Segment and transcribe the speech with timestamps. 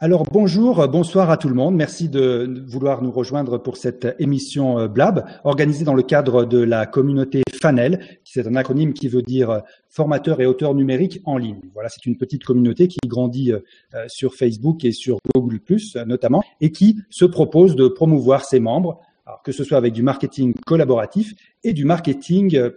[0.00, 1.74] Alors bonjour, bonsoir à tout le monde.
[1.74, 6.58] Merci de vouloir nous rejoindre pour cette émission euh, Blab, organisée dans le cadre de
[6.60, 9.58] la communauté FANEL, c'est un acronyme qui veut dire euh,
[9.88, 11.62] formateur et auteur numérique en ligne.
[11.74, 13.58] Voilà, c'est une petite communauté qui grandit euh,
[14.06, 15.58] sur Facebook et sur Google
[16.06, 19.00] notamment, et qui se propose de promouvoir ses membres,
[19.42, 21.34] que ce soit avec du marketing collaboratif
[21.64, 22.70] et du marketing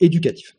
[0.00, 0.56] éducatif.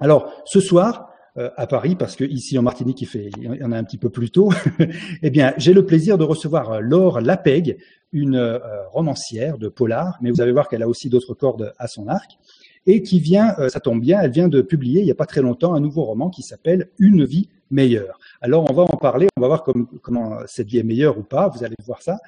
[0.00, 3.72] Alors ce soir, à Paris, parce que ici en Martinique, il, fait, il y en
[3.72, 4.52] a un petit peu plus tôt,
[5.22, 7.78] eh bien, j'ai le plaisir de recevoir euh, Laure Lapeg,
[8.12, 8.58] une euh,
[8.92, 12.38] romancière de polar, mais vous allez voir qu'elle a aussi d'autres cordes à son arc,
[12.86, 15.40] et qui vient, ça tombe bien, elle vient de publier il n'y a pas très
[15.40, 18.18] longtemps un nouveau roman qui s'appelle Une vie meilleure.
[18.42, 19.64] Alors, on va en parler, on va voir
[20.02, 22.18] comment cette vie est meilleure ou pas, vous allez voir ça.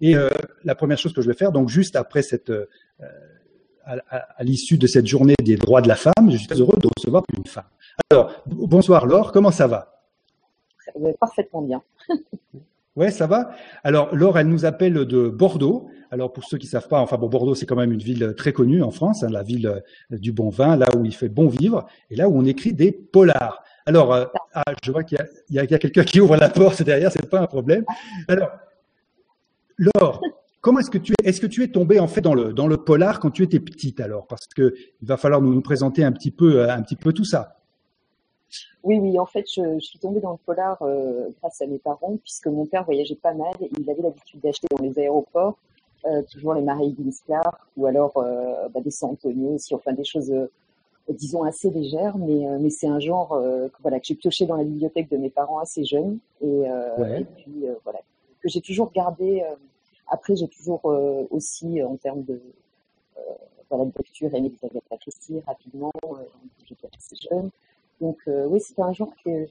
[0.00, 0.14] Et
[0.64, 2.50] la première chose que je vais faire, donc juste après cette
[3.86, 6.88] à, l'issue de cette journée des droits de la femme, je suis très heureux de
[6.96, 7.64] recevoir une femme.
[8.12, 10.00] Alors, bonsoir Laure, comment ça va?
[11.18, 11.82] Parfaitement bien.
[12.94, 13.50] Ouais, ça va?
[13.84, 15.90] Alors, Laure, elle nous appelle de Bordeaux.
[16.10, 18.54] Alors, pour ceux qui savent pas, enfin bon, Bordeaux, c'est quand même une ville très
[18.54, 21.46] connue en France, hein, la ville euh, du bon vin, là où il fait bon
[21.46, 23.62] vivre, et là où on écrit des polars.
[23.84, 25.18] Alors, euh, ah, je vois qu'il
[25.50, 27.84] y a, a quelqu'un qui ouvre la porte derrière, c'est pas un problème.
[28.28, 28.48] Alors,
[29.76, 30.22] Laure,
[30.62, 32.66] Comment est-ce que tu es, est-ce que tu es tombé en fait dans le dans
[32.66, 34.26] le polar quand tu étais petite alors?
[34.26, 37.24] Parce que il va falloir nous, nous présenter un petit peu un petit peu tout
[37.24, 37.55] ça.
[38.82, 42.16] Oui, oui, en fait, je, suis tombée dans le polar euh, grâce à mes parents,
[42.22, 45.56] puisque mon père voyageait pas mal et il avait l'habitude d'acheter dans les aéroports
[46.04, 46.92] euh, toujours les Marais
[47.26, 50.32] Clark ou alors euh, bah, des Santonio aussi, enfin des choses,
[51.08, 54.64] disons, assez légères, mais, mais c'est un genre que, voilà, que j'ai pioché dans la
[54.64, 58.00] bibliothèque de mes parents assez jeunes et, et puis voilà,
[58.40, 59.44] que j'ai toujours gardé
[60.08, 60.84] après, j'ai toujours
[61.30, 62.40] aussi, en termes de,
[63.70, 64.52] voilà, de lecture, aimé
[65.00, 66.16] Christie rapidement, euh,
[66.66, 67.50] j'étais assez jeune.
[68.00, 69.46] Donc oui, c'était un genre que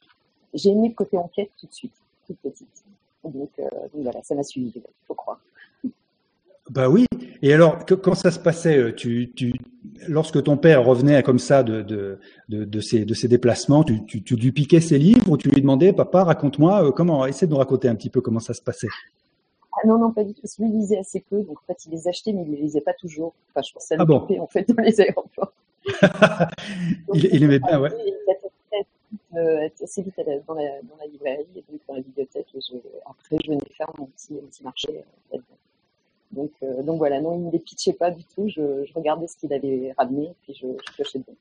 [0.53, 1.93] j'ai aimé le côté enquête tout de suite,
[2.27, 2.83] toute petite.
[3.23, 3.49] Donc,
[3.93, 5.39] voilà, ça m'a suivi, il faut croire.
[6.69, 7.05] Bah oui.
[7.41, 9.53] Et alors, quand ça se passait, tu, tu,
[10.07, 12.19] lorsque ton père revenait comme ça de, de,
[12.49, 15.49] de, de ses, de ses déplacements, tu, tu, tu lui piquais ses livres ou tu
[15.49, 18.61] lui demandais, papa, raconte-moi comment, essaie de nous raconter un petit peu comment ça se
[18.61, 18.87] passait.
[19.73, 20.41] Ah non, non, pas du tout.
[20.59, 21.41] Lui, il lisait assez peu.
[21.43, 23.33] Donc, en fait, il les achetait, mais il les lisait pas toujours.
[23.51, 24.25] Enfin, je pense à ah bon.
[24.39, 25.53] en fait, dans les aéroports.
[27.13, 27.91] il, il, aimait bien, ouais.
[27.93, 28.34] Il
[29.37, 30.15] euh, assez vite
[30.47, 32.47] dans, la, dans la librairie et donc dans la bibliothèque.
[32.55, 35.03] Et je, après, je venais faire mon petit, mon petit marché.
[35.33, 35.37] Euh,
[36.31, 38.47] donc, euh, donc voilà, non, il ne les pitchait pas du tout.
[38.47, 41.37] Je, je regardais ce qu'il avait ramené et puis je, je piochais dedans.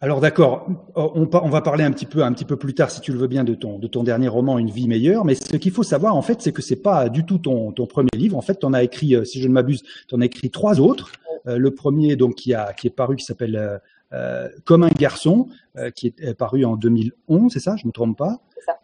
[0.00, 3.12] Alors d'accord, on, va parler un petit peu un petit peu plus tard, si tu
[3.12, 5.24] le veux bien, de ton de ton dernier roman, Une vie meilleure.
[5.24, 7.86] Mais ce qu'il faut savoir en fait, c'est que c'est pas du tout ton ton
[7.86, 8.36] premier livre.
[8.36, 10.50] En fait, tu en as écrit, euh, si je ne m'abuse, tu en as écrit
[10.50, 11.10] trois autres.
[11.48, 13.80] Euh, le premier donc qui a qui est paru, qui s'appelle
[14.12, 15.48] euh, Comme un garçon,
[15.94, 17.76] qui est paru en 2011, c'est ça?
[17.76, 18.38] Je me trompe pas?
[18.54, 18.78] C'est ça.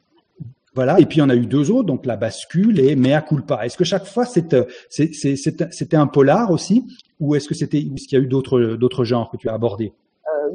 [0.74, 3.64] Voilà, et puis on a eu deux autres, donc La bascule et Mea culpa.
[3.64, 6.84] Est-ce que chaque fois c'était c'était un polar aussi,
[7.20, 9.54] ou est-ce que c'était est-ce qu'il y a eu d'autres d'autres genres que tu as
[9.54, 9.92] abordés?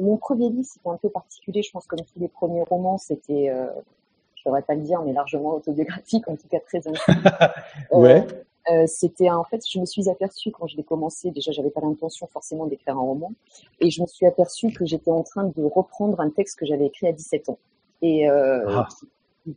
[0.00, 1.62] Mon premier livre, c'était un peu particulier.
[1.62, 3.66] Je pense comme tous les premiers romans, c'était, euh,
[4.34, 7.22] je devrais pas le dire, mais largement autobiographique, en tout cas très intime.
[7.92, 8.26] ouais.
[8.68, 11.70] Euh, euh, c'était en fait, je me suis aperçue quand je l'ai commencé, déjà j'avais
[11.70, 13.32] pas l'intention forcément d'écrire un roman,
[13.80, 16.86] et je me suis aperçue que j'étais en train de reprendre un texte que j'avais
[16.86, 17.58] écrit à 17 ans,
[18.02, 18.88] et euh, ah.
[18.98, 19.06] qui,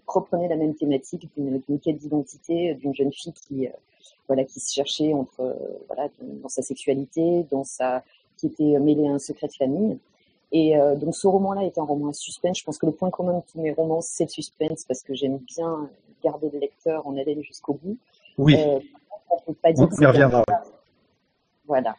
[0.08, 3.68] reprenait la même thématique d'une quête d'identité d'une jeune fille qui,
[4.28, 5.56] voilà, qui se cherchait entre,
[5.88, 8.04] voilà, dans sa sexualité, dans sa,
[8.38, 10.00] qui était mêlée à un secret de famille,
[10.54, 12.60] et euh, donc ce roman-là est un roman à suspense.
[12.60, 15.16] Je pense que le point commun de tous mes romans, c'est le suspense parce que
[15.16, 15.90] j'aime bien
[16.24, 17.98] garder le lecteur en haleine jusqu'au bout.
[18.38, 18.56] Oui.
[18.58, 18.80] Euh,
[19.30, 19.88] on peut pas dire.
[19.92, 20.44] On y reviendra.
[21.66, 21.96] Voilà.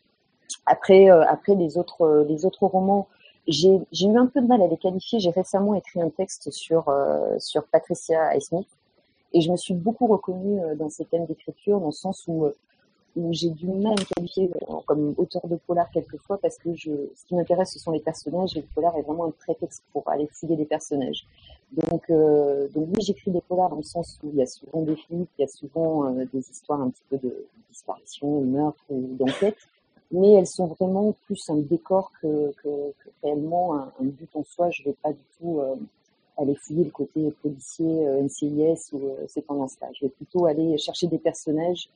[0.67, 3.09] Après, euh, après les autres, euh, les autres romans,
[3.47, 5.21] j'ai eu un peu de mal à les qualifier.
[5.21, 8.69] J'ai récemment écrit un texte sur euh, sur Patricia Highsmith
[9.33, 12.49] et je me suis beaucoup reconnue dans ces thèmes d'écriture, dans le sens où
[13.31, 16.91] j'ai du mal à me qualifier euh, comme auteur de polar quelquefois parce que je,
[17.15, 20.09] ce qui m'intéresse ce sont les personnages et le polar est vraiment un prétexte pour
[20.09, 21.27] aller fouiller des personnages.
[21.73, 24.83] Donc, euh, donc oui, j'écris des polars dans le sens où il y a souvent
[24.83, 28.47] des flics, il y a souvent euh, des histoires un petit peu de disparition, de
[28.47, 29.57] meurtre ou d'enquête,
[30.13, 34.71] mais elles sont vraiment plus un décor que, que, que réellement un, but en soi.
[34.71, 35.75] Je vais pas du tout euh,
[36.37, 39.89] aller fouiller le côté policier, NCIS ou ces tendances-là.
[39.95, 41.89] Je vais plutôt aller chercher des personnages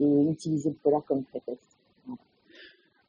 [0.00, 1.72] et utiliser le polar comme prétexte.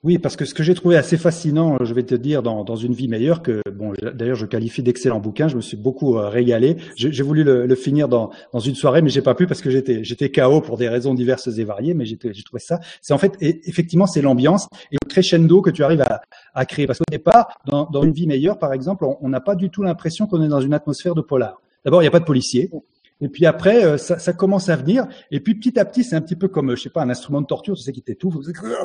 [0.03, 2.75] Oui, parce que ce que j'ai trouvé assez fascinant, je vais te dire, dans, dans
[2.75, 6.27] une vie meilleure, que bon, d'ailleurs je qualifie d'excellent bouquin, je me suis beaucoup euh,
[6.27, 6.75] régalé.
[6.97, 9.69] J'ai voulu le, le, finir dans, dans une soirée, mais j'ai pas pu parce que
[9.69, 12.81] j'étais j'étais KO pour des raisons diverses et variées, mais j'ai trouvé ça.
[13.01, 16.21] C'est en fait, effectivement, c'est l'ambiance et le crescendo que tu arrives à,
[16.53, 16.85] à créer.
[16.85, 19.83] Parce qu'au départ, dans, dans une vie meilleure, par exemple, on n'a pas du tout
[19.83, 21.61] l'impression qu'on est dans une atmosphère de polar.
[21.85, 22.69] D'abord, il n'y a pas de policiers.
[23.21, 25.07] Et puis après, euh, ça, commence à venir.
[25.31, 27.41] Et puis petit à petit, c'est un petit peu comme, je sais pas, un instrument
[27.41, 28.35] de torture, tu sais, qui t'étouffe.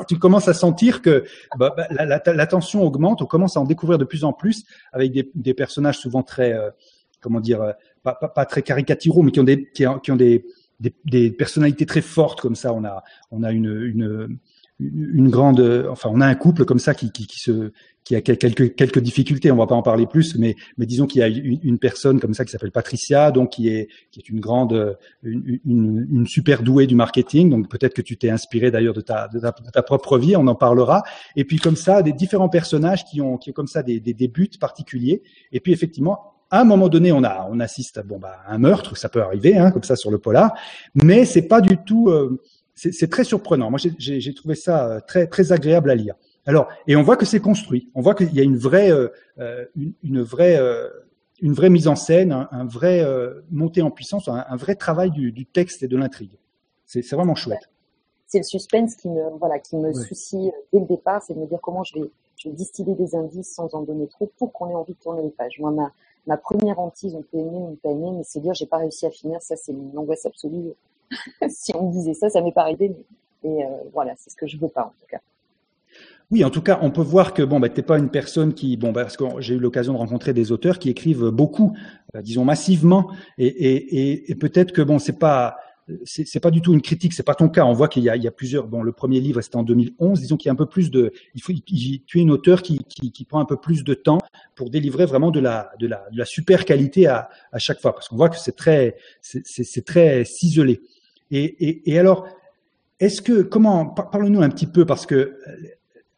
[0.07, 1.25] Tu commences à sentir que
[1.57, 3.21] bah, bah, la, tension augmente.
[3.21, 6.69] On commence à en découvrir de plus en plus avec des, personnages souvent très, euh,
[7.21, 7.71] comment dire, euh,
[8.03, 12.73] pas, très caricaturaux, mais qui ont des, qui, ont des, personnalités très fortes comme ça.
[12.73, 14.39] On a, on a une, une,
[14.79, 17.71] une grande, enfin, on a un couple comme ça qui se,
[18.09, 19.51] qui a quelques quelques difficultés.
[19.51, 22.19] On va pas en parler plus, mais mais disons qu'il y a une, une, personne
[22.19, 26.27] comme ça qui s'appelle Patricia, donc qui est qui est une grande, une, une, une
[26.27, 27.51] super douée du marketing.
[27.51, 30.35] Donc peut-être que tu t'es inspiré d'ailleurs de ta, de ta, de ta propre vie.
[30.35, 31.03] On en parlera.
[31.35, 34.15] Et puis comme ça, des différents personnages qui ont qui ont comme ça des, des,
[34.15, 35.21] des buts particuliers.
[35.51, 38.57] Et puis effectivement, à un moment donné, on a, on assiste, bon bah, à un
[38.57, 40.55] meurtre, ça peut arriver, hein, comme ça sur le polar,
[40.95, 42.41] mais c'est pas du tout, euh,
[42.73, 43.69] c'est très surprenant.
[43.69, 46.15] Moi, j'ai trouvé ça euh, très très agréable à lire.
[46.49, 47.91] Alors, et on voit que c'est construit.
[47.93, 50.89] On voit qu'il y a une vraie, euh, euh une, une, vraie, euh,
[51.43, 54.73] une vraie mise en scène, un, un vrai euh, montée en puissance, un, un vrai
[54.73, 56.39] travail du, du, texte et de l'intrigue.
[56.87, 57.69] C'est vraiment chouette.
[58.25, 61.45] C'est le suspense qui me, voilà, qui me soucie dès le départ, c'est de me
[61.45, 64.71] dire comment je vais, je vais distiller des indices sans en donner trop pour qu'on
[64.71, 65.59] ait envie de tourner les pages.
[65.59, 65.91] Moi, ma,
[66.25, 69.05] ma première hantise, on peut aimer, on peut aimer, mais c'est dire j'ai pas réussi
[69.05, 70.73] à finir, ça c'est une angoisse absolue.
[71.47, 72.91] si on me disait ça, ça m'est pas arrivé,
[73.43, 75.19] mais, et voilà, c'est ce que je veux pas en tout cas.
[76.31, 78.77] Oui, en tout cas, on peut voir que bon, bah, t'es pas une personne qui,
[78.77, 81.75] bon, bah, parce que j'ai eu l'occasion de rencontrer des auteurs qui écrivent beaucoup,
[82.15, 83.09] euh, disons massivement,
[83.39, 85.57] et, et, et, peut-être que bon, c'est pas,
[86.05, 87.65] c'est pas du tout une critique, c'est pas ton cas.
[87.65, 88.67] On voit qu'il y, y a, plusieurs.
[88.67, 90.19] Bon, le premier livre c'était en 2011.
[90.19, 91.11] Disons qu'il y a un peu plus de.
[91.33, 91.51] Il faut.
[91.51, 94.19] tu es une auteur qui, qui, qui, prend un peu plus de temps
[94.55, 97.93] pour délivrer vraiment de la de la, de la super qualité à, à chaque fois,
[97.93, 100.81] parce qu'on voit que c'est très c'est très ciselé.
[101.31, 102.27] Et, et, et alors,
[102.99, 105.35] est-ce que comment parle-nous un petit peu parce que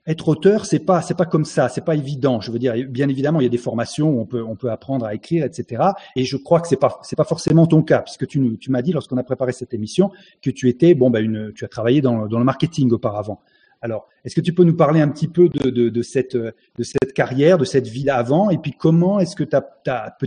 [0.08, 2.42] être auteur, c'est pas c'est pas comme ça, c'est pas évident.
[2.42, 4.72] Je veux dire, bien évidemment, il y a des formations où on peut on peut
[4.72, 5.84] apprendre à écrire, etc.
[6.16, 8.82] Et je crois que c'est pas c'est pas forcément ton cas, puisque tu tu m'as
[8.82, 10.12] dit lorsqu'on a préparé cette émission
[10.42, 13.42] que tu étais bon bah une tu as travaillé dans dans le marketing auparavant.
[13.84, 16.54] Alors, est-ce que tu peux nous parler un petit peu de, de, de cette de
[16.84, 20.18] cette carrière, de cette vie avant, et puis comment est-ce que tu as,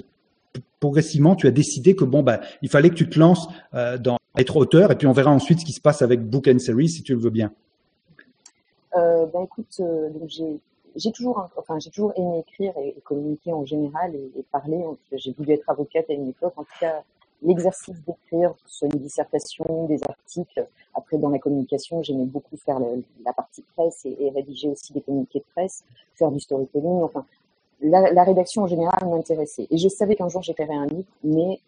[0.79, 4.19] progressivement tu as décidé que bon bah il fallait que tu te lances euh, dans
[4.37, 6.89] être auteur, et puis on verra ensuite ce qui se passe avec Book and Series
[6.89, 7.53] si tu le veux bien.
[8.97, 10.61] Euh, ben écoute, euh, j'ai
[10.97, 14.85] j'ai toujours, enfin, j'ai toujours aimé écrire et, communiquer en général et, et parler.
[15.11, 16.53] J'ai voulu être avocate à une époque.
[16.57, 17.03] En tout cas,
[17.43, 20.69] l'exercice d'écrire, que ce soit une dissertation, des articles.
[20.95, 22.79] Après, dans la communication, j'aimais beaucoup faire
[23.25, 25.83] la partie presse et, et, rédiger aussi des communiqués de presse,
[26.15, 27.03] faire du storytelling.
[27.03, 27.27] Enfin,
[27.81, 29.67] la, la rédaction en général m'intéressait.
[29.71, 31.61] Et je savais qu'un jour j'écrirais un livre, mais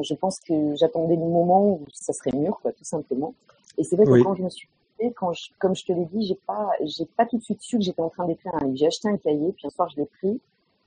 [0.00, 3.34] je pense que j'attendais le moment où ça serait mûr, quoi, tout simplement.
[3.78, 4.22] Et c'est vrai que oui.
[4.22, 4.68] quand je me suis
[5.10, 7.78] quand je, comme je te l'ai dit, j'ai pas, j'ai pas tout de suite su
[7.78, 8.76] que j'étais en train d'écrire un livre.
[8.76, 10.40] J'ai acheté un cahier, puis un soir je l'ai pris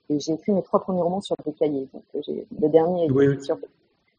[0.08, 1.88] et j'ai écrit mes trois premiers romans sur des cahiers.
[1.92, 3.42] Donc le dernier oui.
[3.44, 3.58] sur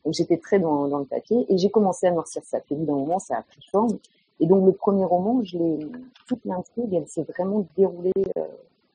[0.06, 2.60] donc j'étais très dans, dans, le papier et j'ai commencé à noircir ça.
[2.62, 3.98] Puis d'un moment, ça a pris forme.
[4.40, 5.80] Et donc le premier roman, je l'ai
[6.28, 8.46] toute l'intrigue, elle s'est vraiment déroulée euh,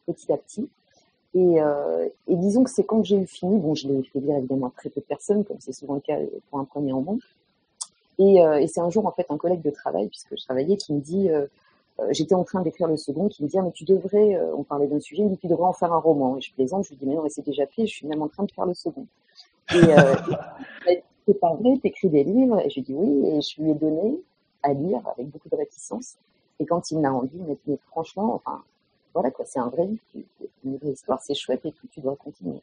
[0.06, 0.68] petit à petit.
[1.34, 4.36] Et, euh, et disons que c'est quand j'ai eu fini, bon, je l'ai fait lire
[4.36, 6.18] évidemment à très peu de personnes, comme c'est souvent le cas
[6.50, 7.18] pour un premier roman.
[8.22, 10.76] Et, euh, et c'est un jour en fait un collègue de travail, puisque je travaillais,
[10.76, 11.46] qui me dit, euh,
[11.98, 14.62] euh j'étais en train d'écrire le second, qui me dit ah, mais tu devrais, on
[14.62, 16.36] parlait d'un sujet, dit tu devrais en faire un roman.
[16.38, 18.22] Et je plaisante, je lui dis mais non mais c'est déjà fait, je suis même
[18.22, 19.06] en train de faire le second.
[19.74, 20.14] Et, euh,
[21.26, 22.60] c'est pas vrai, t'écris des livres.
[22.60, 24.20] Et je lui dis oui, et je lui ai donné
[24.62, 26.14] à lire avec beaucoup de réticence.
[26.58, 28.62] Et quand il m'a rendu, il m'a dit mais franchement, enfin
[29.14, 30.02] voilà quoi, c'est un vrai livre,
[30.64, 32.60] une vraie histoire, c'est chouette et tout, tu dois continuer.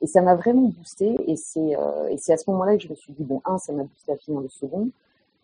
[0.00, 1.16] Et ça m'a vraiment boosté.
[1.26, 1.76] Et c'est
[2.10, 4.12] et c'est à ce moment-là que je me suis dit bon, un, ça m'a boosté
[4.12, 4.88] à finir le second.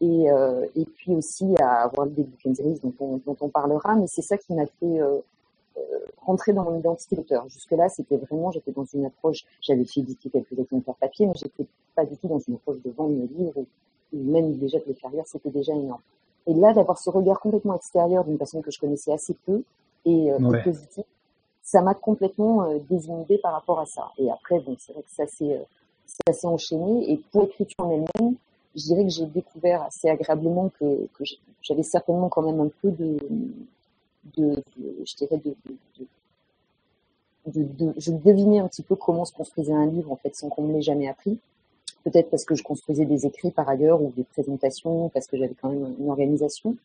[0.04, 3.94] Et, euh, et puis aussi à avoir des bouquins series dont on, dont on parlera,
[3.94, 5.18] mais c'est ça qui m'a fait euh,
[5.78, 5.80] euh,
[6.20, 7.48] rentrer dans mon identité d'auteur.
[7.48, 11.64] Jusque-là, c'était vraiment, j'étais dans une approche, j'avais fait éditer quelques exemplaires papier, mais j'étais
[11.94, 13.64] pas du tout dans une approche de vendre mes livres,
[14.12, 16.02] ou, même déjà de les faire lire, c'était déjà énorme.
[16.46, 19.62] Et là, d'avoir ce regard complètement extérieur d'une personne que je connaissais assez peu
[20.04, 20.60] et, euh, ouais.
[20.60, 21.04] et positif,
[21.62, 24.12] ça m'a complètement euh, désinhibée par rapport à ça.
[24.18, 25.64] Et après, bon, c'est vrai que ça s'est, euh,
[26.04, 27.10] ça s'est enchaîné.
[27.10, 28.36] Et pour l'écriture en elle-même,
[28.74, 31.08] je dirais que j'ai découvert assez agréablement que,
[31.62, 33.18] j'avais certainement quand même un peu de,
[34.36, 35.54] je dirais de,
[37.46, 40.72] je devinais un petit peu comment se construisait un livre en fait sans qu'on me
[40.72, 41.38] l'ait jamais appris.
[42.04, 45.54] Peut-être parce que je construisais des écrits par ailleurs ou des présentations, parce que j'avais
[45.54, 46.76] quand même une organisation.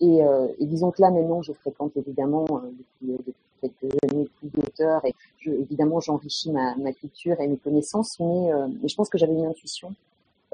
[0.00, 2.70] Et, euh, disons que là maintenant, je fréquente évidemment euh,
[3.02, 5.14] depuis, depuis quelques années plus d'auteurs et
[5.46, 9.94] évidemment j'enrichis ma, culture et mes connaissances, euh, mais je pense que j'avais une intuition,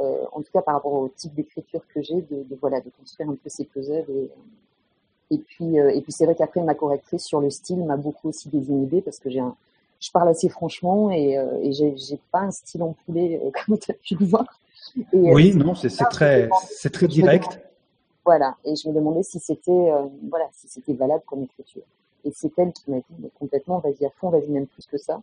[0.02, 2.90] euh, en tout cas par rapport au type d'écriture que j'ai, de, de, voilà de
[2.90, 4.30] construire un peu ces puzzles et
[5.30, 8.28] et puis euh, et puis c'est vrai qu'après ma correctrice sur le style m'a beaucoup
[8.28, 9.56] aussi désinhibée parce que j'ai un
[10.00, 13.92] je parle assez franchement et, euh, et j'ai pas un style en poulet comme tu
[13.92, 14.58] as pu le voir.
[15.12, 17.60] oui, non, c'est très, c'est très direct.
[18.24, 19.92] voilà, et je me demandais si c'était,
[20.28, 21.84] voilà, si c'était valable comme écriture.
[22.24, 25.20] Et c'est elle qui m'a dit complètement, vas-y à fond, vas-y même plus que ça.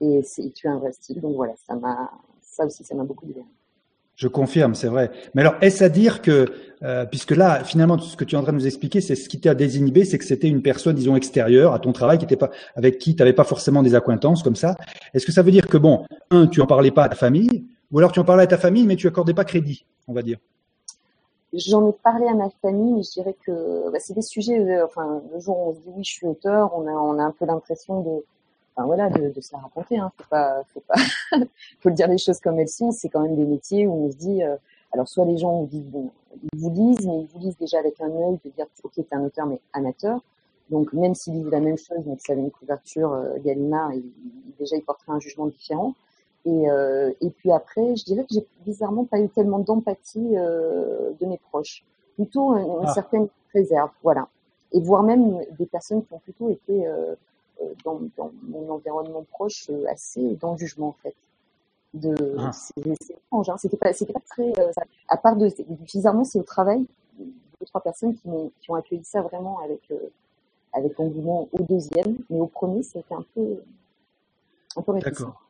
[0.00, 0.22] Et,
[0.54, 2.10] tu as un vrai style, donc voilà, ça m'a,
[2.40, 3.46] ça aussi, ça m'a beaucoup libéré.
[4.16, 5.10] Je confirme, c'est vrai.
[5.34, 6.46] Mais alors, est-ce à dire que,
[6.82, 9.28] euh, puisque là, finalement, ce que tu es en train de nous expliquer, c'est ce
[9.28, 12.18] qui t'a désinhibé, c'est que c'était une personne, disons, extérieure à ton travail,
[12.76, 14.76] avec qui tu n'avais pas forcément des acquaintances comme ça.
[15.14, 17.64] Est-ce que ça veut dire que, bon, un, tu en parlais pas à ta famille,
[17.90, 20.22] ou alors tu en parlais à ta famille, mais tu accordais pas crédit, on va
[20.22, 20.38] dire?
[21.54, 24.86] J'en ai parlé à ma famille, mais je dirais que bah, c'est des sujets, euh,
[24.86, 27.44] enfin, le jour où on se dit oui, je suis auteur, on a un peu
[27.44, 28.24] l'impression de,
[28.74, 29.98] enfin voilà, de, de se la raconter.
[29.98, 30.12] Hein.
[30.16, 30.94] Faut pas, faut pas,
[31.80, 32.90] faut le dire les choses comme elles sont.
[32.90, 34.56] C'est quand même des métiers où on se dit, euh,
[34.92, 36.10] alors soit les gens vous disent bon,
[36.52, 39.06] ils vous lisent, mais ils vous lisent déjà avec un œil de dire ok, t'es
[39.12, 40.20] un auteur mais amateur.
[40.70, 43.92] Donc même s'ils lisent la même chose, mais que ça avait une couverture euh, Gallimard,
[43.92, 44.04] il,
[44.58, 45.94] déjà ils porteraient un jugement différent.
[46.44, 51.10] Et, euh, et puis après, je dirais que j'ai bizarrement pas eu tellement d'empathie euh,
[51.20, 51.84] de mes proches,
[52.16, 52.94] plutôt une, une ah.
[52.94, 54.28] certaine réserve, voilà.
[54.72, 57.14] Et voire même des personnes qui ont plutôt été euh,
[57.84, 61.14] dans, dans, mon environnement proche euh, assez dans le jugement en fait.
[61.94, 62.50] De, ah.
[62.52, 63.56] C'est étrange, hein.
[63.58, 64.58] c'était pas, c'était pas très.
[64.58, 64.70] Euh,
[65.08, 65.48] à part de,
[65.84, 66.84] bizarrement, c'est au travail
[67.18, 69.92] deux trois personnes qui, ont, qui ont accueilli ça vraiment avec
[70.72, 73.62] avec engouement au deuxième, mais au premier, c'était un peu
[74.76, 75.20] un peu réticent.
[75.20, 75.42] D'accord.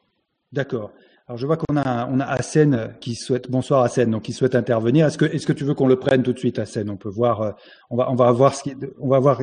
[0.52, 0.90] D'accord.
[1.28, 4.56] Alors je vois qu'on a on a Hassen qui souhaite bonsoir Hassen donc qui souhaite
[4.56, 5.06] intervenir.
[5.06, 6.90] Est-ce que est-ce que tu veux qu'on le prenne tout de suite Hassen?
[6.90, 7.54] On peut voir
[7.90, 9.40] on va on va voir ce qui on va voir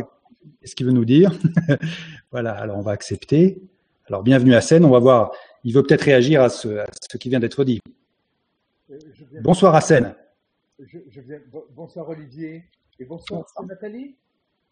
[0.63, 1.31] ce qu'il veut nous dire.
[2.31, 3.61] voilà, alors on va accepter.
[4.07, 5.31] Alors bienvenue à scène, on va voir,
[5.63, 6.83] il veut peut-être réagir à ce,
[7.19, 7.79] qui vient d'être dit.
[8.89, 8.97] Euh,
[9.41, 10.15] bonsoir à scène.
[11.75, 12.63] bonsoir Olivier
[12.99, 14.15] et bonsoir, Nathalie.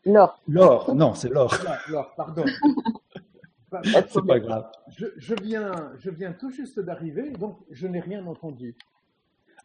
[0.06, 0.42] Laure.
[0.48, 1.54] Laure, non, c'est Laure.
[1.90, 2.46] Laure, pardon.
[3.84, 4.72] c'est pas grave.
[4.90, 8.76] Je, viens, je viens tout juste d'arriver, donc je n'ai rien entendu.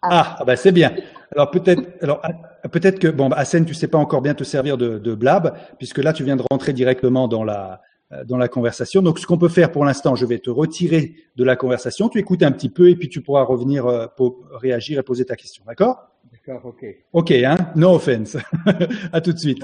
[0.03, 0.93] Ah, ah ben c'est bien.
[1.35, 4.77] Alors peut-être, alors ah, peut-être que bon, Hassen, tu sais pas encore bien te servir
[4.77, 7.81] de, de blab, puisque là tu viens de rentrer directement dans la
[8.13, 9.01] euh, dans la conversation.
[9.01, 12.09] Donc ce qu'on peut faire pour l'instant, je vais te retirer de la conversation.
[12.09, 15.25] Tu écoutes un petit peu et puis tu pourras revenir euh, pour réagir et poser
[15.25, 15.65] ta question.
[15.67, 16.13] D'accord?
[16.33, 16.85] D'accord, ok.
[17.13, 17.57] Ok, hein?
[17.77, 18.37] No offense.
[19.13, 19.63] à tout de suite.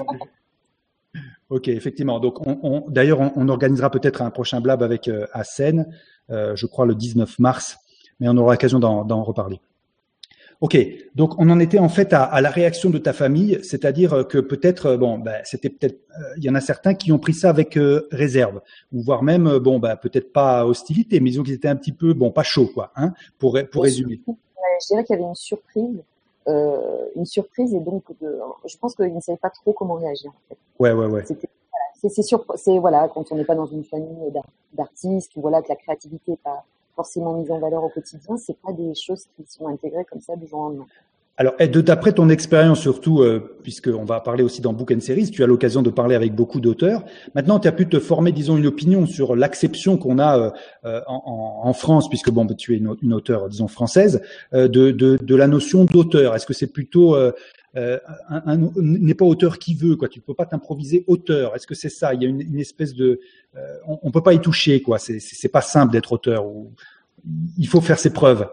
[1.49, 2.19] Ok, effectivement.
[2.19, 5.25] Donc, on, on d'ailleurs, on, on, organisera peut-être un prochain blab avec euh,
[6.29, 7.77] euh, je crois le 19 mars,
[8.19, 9.59] mais on aura l'occasion d'en reparler.
[10.61, 10.77] Ok,
[11.15, 14.39] donc on en était en fait à, à la réaction de ta famille, c'est-à-dire que
[14.39, 17.33] peut-être, euh, bon, bah, c'était peut-être, euh, il y en a certains qui ont pris
[17.33, 18.59] ça avec euh, réserve,
[18.91, 21.93] ou voire même, bon, bah, peut-être pas hostilité, mais ils ont qu'ils étaient un petit
[21.93, 24.19] peu, bon, pas chaud, quoi, hein, pour pour résumer.
[24.27, 26.03] Je dirais qu'il y avait une surprise,
[26.49, 30.29] euh, une surprise, et donc, de, je pense qu'ils ne savaient pas trop comment réagir.
[30.29, 30.57] En fait.
[30.77, 31.23] Ouais, ouais, ouais.
[32.01, 34.31] C'est c'est voilà, quand on n'est pas dans une famille
[34.73, 36.65] d'artistes, ou voilà, que la créativité n'est pas
[36.99, 40.35] forcément mise en valeur au quotidien, c'est pas des choses qui sont intégrées comme ça
[40.35, 40.85] du jour au lendemain.
[41.37, 45.41] Alors, d'après ton expérience surtout, euh, puisqu'on va parler aussi dans Book and Series, tu
[45.41, 47.05] as l'occasion de parler avec beaucoup d'auteurs.
[47.33, 50.51] Maintenant, tu as pu te former, disons, une opinion sur l'acception qu'on a euh,
[50.83, 54.21] euh, en, France, puisque bon, tu es une, auteure, disons, française,
[54.53, 56.35] euh, de, de, la notion d'auteur.
[56.35, 57.15] Est-ce que c'est plutôt
[57.75, 57.99] euh,
[58.77, 60.09] n'est pas auteur qui veut, quoi.
[60.09, 61.55] Tu peux pas t'improviser auteur.
[61.55, 62.13] Est-ce que c'est ça?
[62.13, 63.19] Il y a une, espèce de,
[63.87, 64.97] on, on, peut pas y toucher, quoi.
[64.99, 66.45] C'est, pas simple d'être auteur.
[66.47, 66.71] Ou,
[67.57, 68.47] il faut faire ses preuves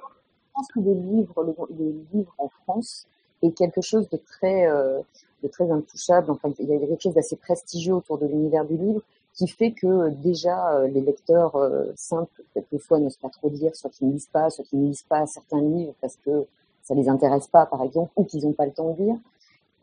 [0.57, 3.07] pense que le livre, le, livre en France
[3.43, 5.01] est quelque chose de très, euh,
[5.43, 6.31] de très intouchable.
[6.31, 9.03] Enfin, il y a quelque chose d'assez prestigieux autour de l'univers du livre
[9.35, 11.55] qui fait que euh, déjà euh, les lecteurs
[11.95, 15.07] simples, quelquefois, n'osent pas trop dire, soit qu'ils ne lisent pas, soit qu'ils ne lisent
[15.09, 16.47] pas certains livres parce que
[16.87, 19.17] ça les intéresse pas, par exemple, ou qu'ils n'ont pas le temps de lire.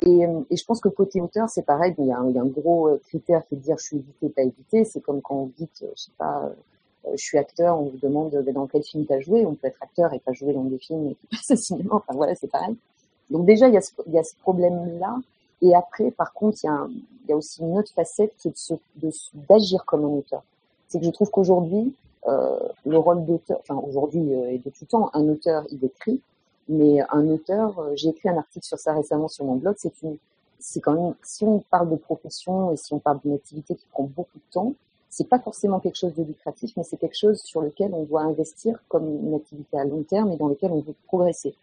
[0.06, 1.94] Et, je pense que côté auteur, c'est pareil.
[1.98, 4.86] Il y, a un, gros critère qui est de dire je suis édité, pas édité.
[4.86, 6.52] C'est comme quand on dit, je sais pas,
[7.06, 9.68] euh, je suis acteur, on vous demande dans quel film tu as joué, on peut
[9.68, 12.76] être acteur et pas jouer dans des films et passer cinéma, enfin voilà, c'est pareil.
[13.30, 15.18] Donc déjà, il y a ce, problème-là.
[15.62, 18.74] Et après, par contre, il y, a aussi une autre facette qui est
[19.50, 20.44] d'agir comme un auteur.
[20.88, 21.96] C'est que je trouve qu'aujourd'hui,
[22.28, 26.22] euh, le rôle d'auteur, enfin aujourd'hui euh, et de tout temps, un auteur, il écrit,
[26.70, 30.02] mais un auteur, euh, j'ai écrit un article sur ça récemment sur mon blog, c'est
[30.02, 30.18] une,
[30.60, 33.86] c'est quand même, si on parle de profession et si on parle d'une activité qui
[33.92, 34.74] prend beaucoup de temps,
[35.10, 38.22] c'est pas forcément quelque chose de lucratif, mais c'est quelque chose sur lequel on doit
[38.22, 41.54] investir comme une activité à long terme et dans lequel on veut progresser.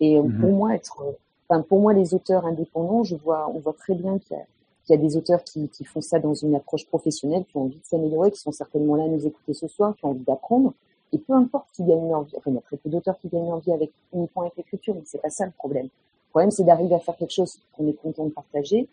[0.00, 0.56] Et euh, pour mhm.
[0.56, 1.02] moi, être,
[1.48, 4.94] enfin pour moi, les auteurs indépendants, je vois, on voit très bien qu'il y, y
[4.94, 7.84] a, des auteurs qui, qui, font ça dans une approche professionnelle, qui ont envie de
[7.84, 10.74] s'améliorer, qui sont certainement là à nous écouter ce soir, qui ont envie d'apprendre.
[11.12, 13.28] Et peu importe qui gagnent leur vie, enfin il y a très peu d'auteurs qui
[13.28, 15.86] gagnent leur vie avec uniquement avec l'écriture, mais c'est pas ça le problème.
[15.86, 18.88] Le problème, c'est d'arriver à faire quelque chose qu'on est content de partager,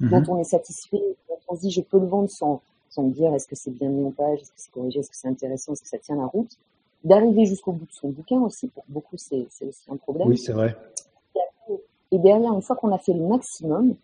[0.00, 0.10] mhm.
[0.10, 2.60] dont on est satisfait, dont on se dit je peux le vendre sans
[2.96, 5.10] sans me dire est-ce que c'est bien mis en page, est-ce que c'est corrigé, est-ce
[5.10, 6.56] que c'est intéressant, est-ce que ça tient la route.
[7.04, 8.68] d'arriver jusqu'au bout de son bouquin aussi.
[8.68, 10.28] Pour beaucoup, c'est aussi un problème.
[10.28, 10.74] Oui, c'est vrai.
[12.10, 13.94] Et derrière, une fois qu'on a fait le maximum,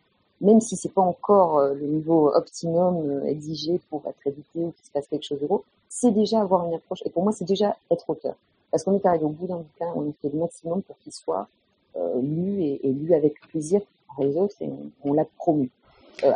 [0.40, 4.73] même si c'est pas encore euh, le niveau optimum euh, exigé pour être édité ou
[4.73, 5.64] qu'il se passe quelque chose de gros,
[5.95, 7.01] c'est déjà avoir une approche.
[7.05, 8.35] Et pour moi, c'est déjà être auteur.
[8.71, 11.13] Parce qu'on est arrivé au bout d'un bouquin, on a fait le maximum pour qu'il
[11.13, 11.47] soit
[11.97, 14.71] euh, lu et, lu avec plaisir par les autres et
[15.05, 15.71] on, l'a promu.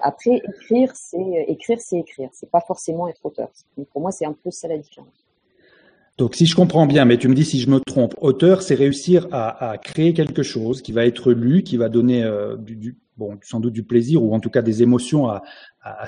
[0.02, 2.28] après, écrire, c'est écrire, c'est écrire.
[2.32, 3.48] C'est pas forcément être auteur.
[3.78, 5.08] Donc pour moi, c'est un peu ça la différence.
[6.18, 8.74] Donc, si je comprends bien, mais tu me dis si je me trompe, auteur, c'est
[8.74, 13.38] réussir à, créer quelque chose qui va être lu, qui va donner euh, du, bon,
[13.42, 15.42] sans doute du plaisir ou en tout cas des émotions à,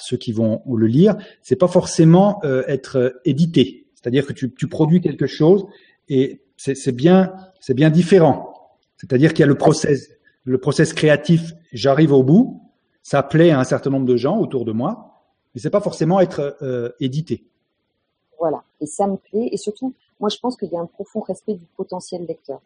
[0.00, 1.16] ceux qui vont le lire.
[1.42, 5.66] C'est pas forcément euh, être euh, édité, c'est-à-dire que tu, produis quelque chose
[6.08, 7.32] et c'est bien,
[7.90, 8.52] différent.
[8.96, 10.10] C'est-à-dire qu'il y a le process,
[10.44, 11.52] le créatif.
[11.72, 12.62] J'arrive au bout,
[13.02, 15.22] ça plaît à un certain nombre de gens autour de moi,
[15.54, 17.44] mais c'est pas forcément être édité.
[18.38, 18.62] Voilà.
[18.80, 19.48] Et ça me plaît.
[19.52, 22.60] Et surtout, moi, je pense qu'il y a un profond respect du potentiel lecteur.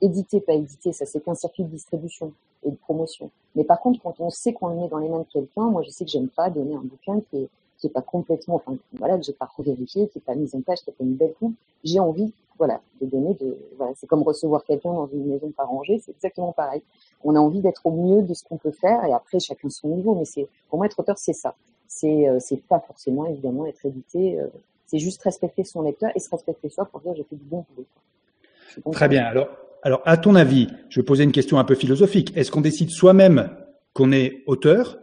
[0.00, 2.32] Éditer, pas éditer, ça c'est qu'un circuit de distribution
[2.66, 3.30] et de promotion.
[3.54, 5.82] Mais par contre, quand on sait qu'on le met dans les mains de quelqu'un, moi,
[5.82, 8.74] je sais que j'aime pas donner un bouquin qui est qui est pas complètement, enfin,
[8.94, 11.14] voilà, que j'ai pas vérifié, qui est pas mis en page, qui a pas une
[11.14, 11.52] belle coupe.
[11.84, 15.66] J'ai envie, voilà, de donner de, voilà, c'est comme recevoir quelqu'un dans une maison pas
[15.66, 16.80] rangée, c'est exactement pareil.
[17.22, 19.88] On a envie d'être au mieux de ce qu'on peut faire et après, chacun son
[19.88, 20.14] niveau.
[20.14, 21.54] Mais c'est, pour moi, être auteur, c'est ça
[21.88, 24.38] c'est euh, c'est pas forcément évidemment être édité.
[24.38, 24.46] Euh,
[24.86, 27.64] c'est juste respecter son lecteur et se respecter soi pour dire j'ai fait du bon
[27.70, 28.92] boulot.
[28.92, 29.24] Très bien.
[29.24, 29.48] Alors,
[29.86, 32.32] alors, à ton avis, je vais poser une question un peu philosophique.
[32.34, 33.50] Est-ce qu'on décide soi-même
[33.92, 34.98] qu'on est auteur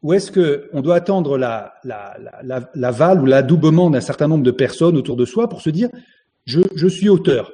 [0.00, 4.52] ou est-ce qu'on doit attendre la, la, la, l'aval ou l'adoubement d'un certain nombre de
[4.52, 5.88] personnes autour de soi pour se dire
[6.44, 7.52] je, suis auteur?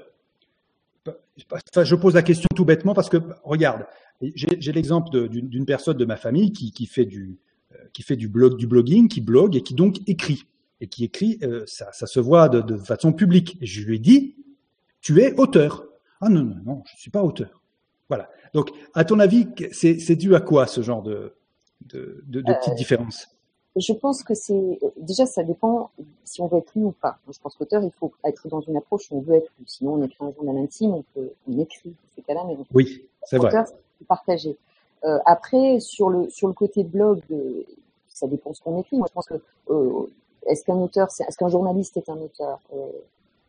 [1.39, 3.87] Je pose la question tout bêtement parce que, regarde,
[4.35, 9.23] j'ai, l'exemple d'une personne de ma famille qui, qui fait du, blog, du blogging, qui
[9.23, 10.45] blogue et qui donc écrit
[10.83, 13.57] et qui écrit, euh, ça, se voit de, façon publique.
[13.63, 14.37] Je lui ai dit,
[15.01, 15.88] tu es auteur.
[16.21, 17.63] Ah non non non, je suis pas auteur.
[18.09, 18.29] Voilà.
[18.55, 21.35] Donc, à ton avis, c'est dû à quoi ce genre de
[21.83, 23.29] de, de, de petites euh, différences?
[23.77, 25.91] Je pense que c'est déjà ça dépend
[26.25, 27.19] si on veut être lu ou pas.
[27.31, 29.65] Je pense qu'auteur, il faut être dans une approche où on veut être lu.
[29.67, 33.37] Sinon, on écrit un journal intime, on peut on écrit ces cas-là, mais oui, c'est
[33.37, 33.51] vrai.
[33.99, 34.57] C'est partagé.
[35.05, 37.63] Euh, après, sur le sur le côté blog, euh,
[38.09, 38.97] ça dépend ce qu'on écrit.
[38.97, 39.41] Moi, je pense que
[40.47, 42.59] est-ce qu'un auteur, est-ce qu'un journaliste est un auteur?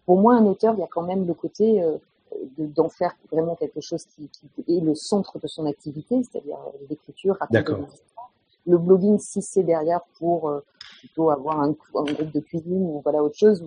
[0.06, 1.82] Pour moi, un auteur, il y a quand même le côté
[2.34, 6.58] euh, d'en faire vraiment quelque chose qui, qui, est le centre de son activité, c'est-à-dire
[6.90, 7.74] l'écriture, raconter
[8.66, 10.52] Le blogging, si c'est derrière pour
[11.00, 13.64] plutôt avoir un, un, groupe de cuisine ou voilà autre chose,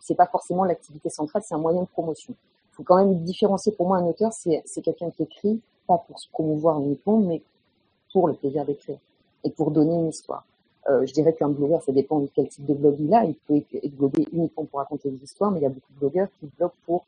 [0.00, 2.34] c'est pas forcément l'activité centrale, c'est un moyen de promotion.
[2.72, 3.72] Il faut quand même différencier.
[3.72, 7.42] Pour moi, un auteur, c'est quelqu'un qui écrit pas pour se promouvoir uniquement, mais
[8.12, 8.98] pour le plaisir d'écrire
[9.44, 10.44] et pour donner une histoire.
[10.88, 13.24] Euh, je dirais qu'un blogueur, ça dépend de quel type de blog il a.
[13.24, 16.28] Il peut bloguer uniquement pour raconter des histoires, mais il y a beaucoup de blogueurs
[16.38, 17.04] qui bloguent pour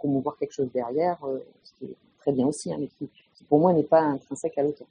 [0.00, 3.08] promouvoir quelque chose derrière, euh, ce qui est très bien aussi, hein, mais qui,
[3.48, 4.86] pour moi n'est pas intrinsèque à l'auteur.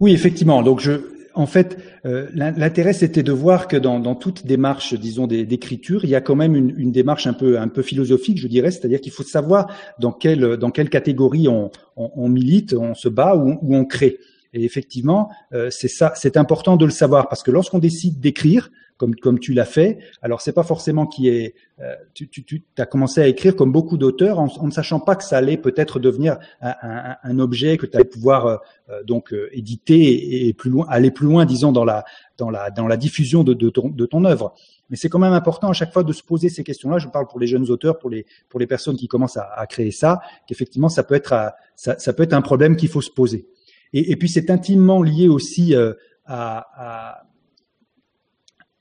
[0.00, 0.62] Oui, effectivement.
[0.62, 0.92] Donc, je,
[1.34, 6.14] en fait, euh, l'intérêt c'était de voir que dans, toute démarche, disons, d'écriture, il y
[6.14, 9.22] a quand même une, démarche un peu, un peu philosophique, je dirais, c'est-à-dire qu'il faut
[9.22, 9.68] savoir
[9.98, 14.18] dans quelle, dans quelle catégorie on, milite, on se bat ou, ou on crée.
[14.54, 18.70] Et effectivement, euh, c'est ça, c'est important de le savoir parce que lorsqu'on décide d'écrire,
[19.02, 22.62] comme comme tu l'as fait, alors c'est pas forcément qui est, euh, tu, tu, tu
[22.78, 25.56] as commencé à écrire comme beaucoup d'auteurs en, en, ne sachant pas que ça allait
[25.56, 30.70] peut-être devenir un, un, un, objet que tu allais pouvoir euh, donc éditer et, plus
[30.70, 32.04] loin, aller plus loin, disons dans la
[32.38, 34.54] dans la dans la diffusion de, de ton de ton œuvre.
[34.88, 36.98] Mais c'est quand même important à chaque fois de se poser ces questions-là.
[36.98, 39.66] Je parle pour les jeunes auteurs, pour les pour les personnes qui commencent à, à
[39.66, 41.34] créer ça, qu'effectivement ça peut être
[41.74, 43.48] ça, ça peut être un problème qu'il faut se poser.
[43.92, 45.92] Et, et puis c'est intimement lié aussi euh,
[46.24, 47.24] à,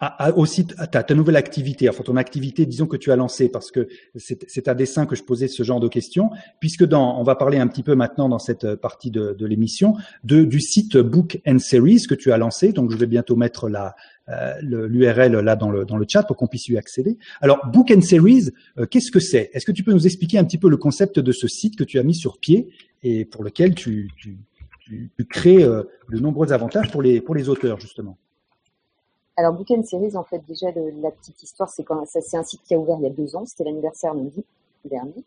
[0.03, 3.87] à aussi ta, nouvelle activité, enfin ton activité, disons que tu as lancée, parce que
[4.15, 7.59] c'est à dessein que je posais ce genre de questions, puisque dans, on va parler
[7.59, 11.59] un petit peu maintenant dans cette partie de, de l'émission de du site Book and
[11.59, 12.73] Series que tu as lancé.
[12.73, 13.95] Donc je vais bientôt mettre la
[14.29, 17.17] euh, l'URL là dans le dans le chat pour qu'on puisse y accéder.
[17.39, 19.51] Alors Book and Series, euh, qu'est-ce que c'est?
[19.53, 21.83] Est-ce que tu peux nous expliquer un petit peu le concept de ce site que
[21.83, 22.69] tu as mis sur pied
[23.03, 24.37] et pour lequel tu, tu
[24.79, 28.17] tu, crées euh, de nombreux avantages pour les, pour les auteurs, justement?
[29.37, 30.67] Alors, Book Series, en fait, déjà,
[31.01, 33.35] la petite histoire, c'est quand c'est un site qui a ouvert il y a deux
[33.35, 34.43] ans, c'était l'anniversaire lundi
[34.85, 35.23] dernier.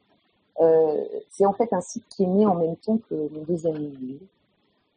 [0.61, 3.77] Euh, c'est en fait un site qui est né en même temps que mon deuxième
[3.77, 4.21] livre,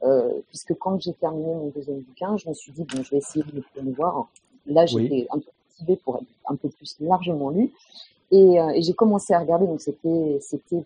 [0.04, 3.18] euh, puisque quand j'ai terminé mon deuxième bouquin, je me suis dit, bon, je vais
[3.18, 4.28] essayer de le promouvoir.
[4.66, 7.74] Là, j'étais un peu motivée pour être un peu plus largement lu.
[8.30, 10.84] Et, euh, et j'ai commencé à regarder, donc c'était, c'était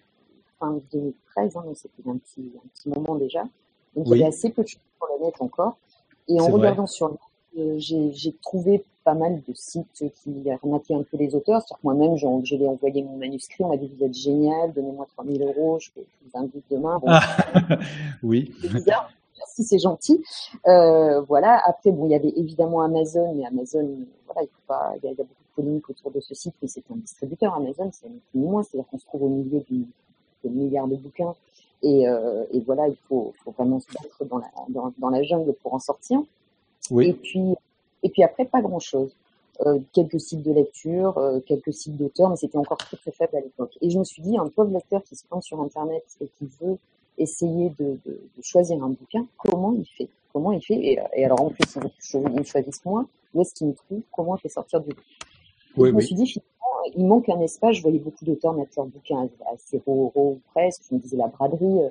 [0.60, 3.43] fin 2013, hein, donc c'était un petit, un petit moment déjà.
[3.95, 5.75] Donc il y avait assez peu de choses sur le net encore.
[6.27, 7.15] Et en regardant sur le
[7.55, 11.61] j'ai trouvé pas mal de sites qui arnaquaient un peu les auteurs.
[11.61, 15.07] C'est-à-dire que moi-même, je l'ai envoyé mon manuscrit, on m'a dit vous êtes génial, donnez-moi
[15.15, 16.99] 3000 euros, je vous invite demain.
[16.99, 17.21] Bon, ah,
[18.23, 18.51] oui.
[18.61, 19.11] C'est bizarre.
[19.37, 20.23] Merci, c'est gentil.
[20.67, 21.61] Euh, voilà.
[21.65, 25.11] Après, bon, il y avait évidemment Amazon, mais Amazon, voilà, il faut pas, il y,
[25.11, 27.55] a, beaucoup de polémiques autour de ce site, mais c'est un distributeur.
[27.55, 29.87] Amazon, c'est ni moins, c'est-à-dire qu'on se trouve au milieu du,
[30.43, 31.33] de milliards de bouquins.
[31.81, 35.23] Et, euh, et voilà, il faut, faut, vraiment se battre dans la, dans, dans la
[35.23, 36.21] jungle pour en sortir.
[36.91, 37.10] Oui.
[37.10, 37.56] Et puis,
[38.04, 39.15] et puis après, pas grand-chose.
[39.65, 43.38] Euh, quelques sites de lecture, euh, quelques sites d'auteurs, mais c'était encore très très faible
[43.38, 43.77] à l'époque.
[43.82, 46.49] Et je me suis dit, un pauvre lecteur qui se plante sur Internet et qui
[46.62, 46.77] veut
[47.17, 50.10] essayer de, de, de, choisir un bouquin, comment il fait?
[50.34, 50.75] Comment il fait?
[50.75, 51.77] Et, et, alors en plus,
[52.13, 54.01] il me choisisse moi, où est-ce qu'il me trouve?
[54.12, 54.91] Comment je fais sortir du
[55.77, 57.75] oui, Je me suis dit, finalement, il manque un espace.
[57.75, 60.82] Je voyais beaucoup d'auteurs mettre leurs bouquins à, à 0 euros ou presque.
[60.89, 61.89] Je me disais, la braderie, euh,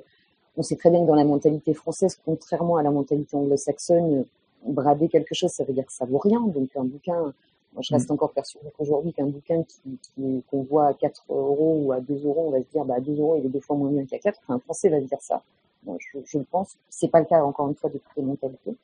[0.57, 4.25] on sait très bien que dans la mentalité française, contrairement à la mentalité anglo-saxonne,
[4.65, 6.41] brader quelque chose, ça veut dire que ça vaut rien.
[6.41, 7.33] Donc un bouquin,
[7.73, 8.13] moi je reste mmh.
[8.13, 12.25] encore persuadée qu'aujourd'hui qu'un bouquin qui, qui, qu'on voit à 4 euros ou à 2
[12.25, 14.05] euros, on va se dire bah à 2 euros il est deux fois moins bien
[14.05, 14.39] qu'à 4.
[14.43, 15.41] Enfin, un Français va se dire ça.
[15.83, 16.77] Moi, je, je le pense.
[16.89, 18.75] C'est pas le cas encore une fois de toutes les mentalités.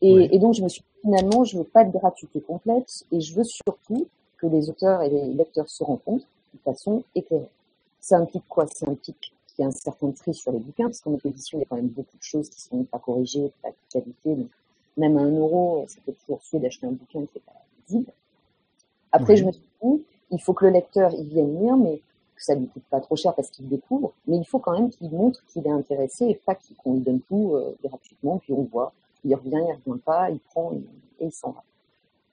[0.00, 0.28] Et, oui.
[0.32, 3.34] et, donc je me suis dit, finalement je veux pas de gratuité complète et je
[3.34, 4.06] veux surtout
[4.38, 7.48] que les auteurs et les lecteurs se rencontrent de façon éclairée.
[8.00, 8.66] Ça implique quoi?
[8.66, 11.62] Ça implique qu'il y a un certain tri sur les bouquins parce qu'en édition il
[11.62, 14.34] y a quand même beaucoup de choses qui sont pas corrigées, pas de qualité.
[14.34, 14.48] Donc
[14.96, 17.52] même à un euro, ça fait toujours suer d'acheter un bouquin qui n'est pas
[17.86, 18.12] visible.
[19.12, 19.38] Après, oui.
[19.38, 22.00] je me suis dit, il faut que le lecteur, il vienne lire, mais
[22.34, 24.90] que ça lui coûte pas trop cher parce qu'il découvre, mais il faut quand même
[24.90, 28.62] qu'il montre qu'il est intéressé et pas qu'on lui donne tout euh, gratuitement, puis on
[28.62, 28.92] voit,
[29.24, 30.82] il revient, il revient pas, il prend et,
[31.20, 31.62] il s'en va.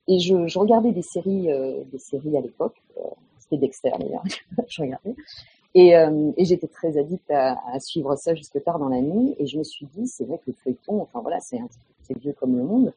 [0.08, 3.02] Et je, je, regardais des séries, euh, des séries à l'époque, euh,
[3.38, 4.24] c'était Dexter d'ailleurs,
[4.68, 5.16] je regardais,
[5.74, 9.36] et, euh, et j'étais très addict à, à, suivre ça jusque tard dans la nuit,
[9.40, 11.68] et je me suis dit, c'est vrai que le feuilleton, enfin voilà, c'est un
[12.04, 12.94] c'est vieux comme le monde,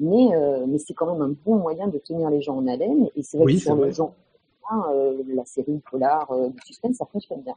[0.00, 3.08] mais, euh, mais c'est quand même un bon moyen de tenir les gens en haleine.
[3.16, 4.12] Et c'est vrai oui, que sur le genre,
[4.90, 7.56] euh, la série polar, euh, du suspense, ça fonctionne bien.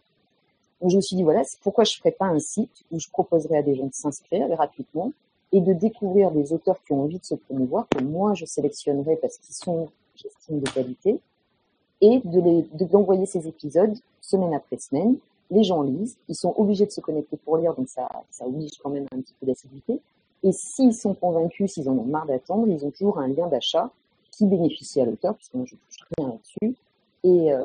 [0.82, 3.00] Donc je me suis dit, voilà, c'est pourquoi je ne ferais pas un site où
[3.00, 5.12] je proposerais à des gens de s'inscrire gratuitement
[5.52, 9.18] et de découvrir des auteurs qui ont envie de se promouvoir, que moi je sélectionnerai
[9.18, 11.20] parce qu'ils sont, j'estime, de qualité,
[12.02, 15.18] et de les, de, d'envoyer ces épisodes semaine après semaine.
[15.50, 18.78] Les gens lisent, ils sont obligés de se connecter pour lire, donc ça, ça oblige
[18.82, 20.00] quand même un petit peu d'assiduité.
[20.44, 23.90] Et s'ils sont convaincus, s'ils en ont marre d'attendre, ils ont toujours un lien d'achat
[24.32, 26.76] qui bénéficie à l'auteur, puisque moi je touche rien là-dessus.
[27.24, 27.64] Et, euh,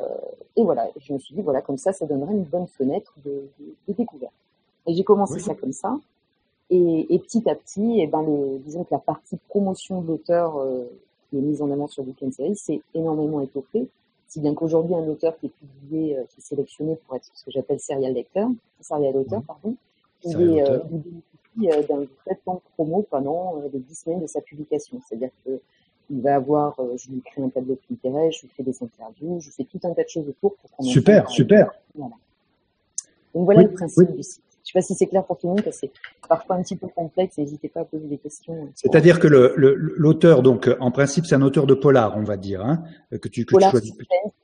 [0.56, 3.48] et voilà, je me suis dit, voilà, comme ça, ça donnerait une bonne fenêtre de,
[3.58, 4.34] de, de découverte.
[4.86, 5.40] Et j'ai commencé oui.
[5.40, 5.98] ça comme ça.
[6.68, 10.08] Et, et, petit à petit, et eh ben le, disons que la partie promotion de
[10.08, 10.84] l'auteur euh,
[11.30, 13.88] qui est mise en avant sur Weekend Series s'est énormément étoffée.
[14.28, 17.44] Si bien qu'aujourd'hui, un auteur qui est publié, euh, qui est sélectionné pour être ce
[17.44, 18.48] que j'appelle serial lecteur,
[18.80, 19.76] serial auteur, pardon,
[20.24, 25.00] il est, euh, d'un vrai plan de promo pendant les dix semaines de sa publication.
[25.06, 25.60] C'est-à-dire que
[26.10, 29.40] il va avoir, euh, je lui crée un tableau Pinterest, je lui fais des interviews,
[29.40, 31.72] je fais tout un tas de choses autour pour qu'on Super, super.
[31.94, 32.14] Voilà.
[33.34, 34.16] Donc voilà oui, le principe oui.
[34.16, 34.42] du site.
[34.66, 36.62] Je sais pas si c'est clair pour tout le monde, parce que c'est parfois un
[36.62, 38.68] petit peu complexe, n'hésitez pas à poser des questions.
[38.74, 42.82] C'est-à-dire que l'auteur, donc, en principe, c'est un auteur de polar, on va dire, hein,
[43.22, 43.94] que tu, que polar, tu choisis.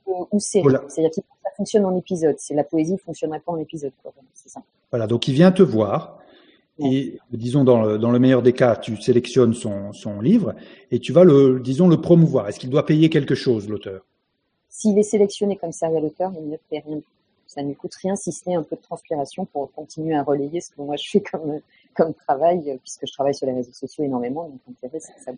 [0.05, 0.65] ou série.
[0.87, 2.35] C'est-à-dire que ça fonctionne en épisode.
[2.37, 3.91] C'est la poésie fonctionnerait pas en épisode,
[4.33, 4.61] ça.
[4.91, 5.07] Voilà.
[5.07, 6.19] Donc, il vient te voir.
[6.79, 10.55] Et disons dans le, dans le meilleur des cas, tu sélectionnes son, son livre
[10.89, 12.47] et tu vas le, disons, le promouvoir.
[12.47, 14.05] Est-ce qu'il doit payer quelque chose, l'auteur?
[14.69, 16.99] S'il est sélectionné comme serial auteur, il ne paie rien.
[17.53, 20.59] Ça ne coûte rien si ce n'est un peu de transpiration pour continuer à relayer
[20.59, 21.59] ce que moi je fais comme,
[21.95, 24.49] comme travail, puisque je travaille sur les réseaux sociaux énormément.
[24.49, 25.31] Donc l'intérêt, c'est que ça.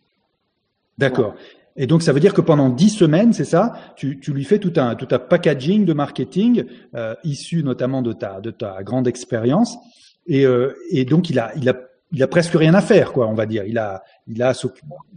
[0.97, 1.35] D'accord.
[1.75, 4.59] Et donc ça veut dire que pendant dix semaines, c'est ça, tu, tu, lui fais
[4.59, 9.07] tout un, tout un packaging de marketing euh, issu notamment de ta, de ta grande
[9.07, 9.77] expérience.
[10.25, 11.75] Et, euh, et, donc il a, il a,
[12.13, 13.65] il a presque rien à faire, quoi, on va dire.
[13.65, 14.53] Il a, il a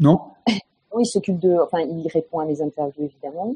[0.00, 0.20] non?
[0.90, 3.54] Oui, il s'occupe de, enfin, il répond à mes interviews évidemment.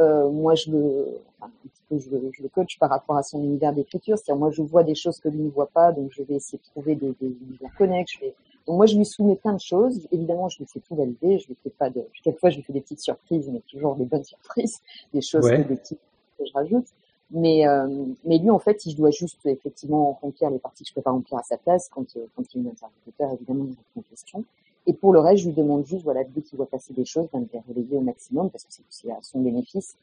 [0.00, 1.50] Euh, moi, je le, enfin,
[1.90, 4.16] je le, je le coach par rapport à son univers d'écriture.
[4.16, 6.58] C'est-à-dire, moi, je vois des choses que lui ne voit pas, donc je vais essayer
[6.58, 7.34] de trouver des, des.
[7.50, 8.34] Je vais,
[8.66, 10.06] donc moi, je lui soumets plein de choses.
[10.12, 11.38] Évidemment, je lui fais tout valider.
[11.38, 14.04] Je lui fais pas de, quelquefois, je lui fais des petites surprises, mais toujours des
[14.04, 14.80] bonnes surprises,
[15.12, 15.62] des choses ouais.
[15.62, 16.00] que, des petites
[16.38, 16.86] que je rajoute.
[17.30, 20.90] Mais, euh, mais lui, en fait, si je dois juste effectivement remplir les parties que
[20.90, 23.70] je peux pas remplir à sa place, quand, euh, quand il est interlocuteur, évidemment, il
[23.70, 24.44] répond aux questions.
[24.88, 27.28] Et pour le reste, je lui demande juste, voilà, dès qu'il voit passer des choses,
[27.30, 29.96] ben, de les relayer au maximum, parce que c'est aussi à son bénéfice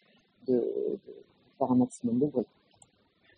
[0.48, 0.64] de,
[1.58, 2.46] faire un maximum de bruit.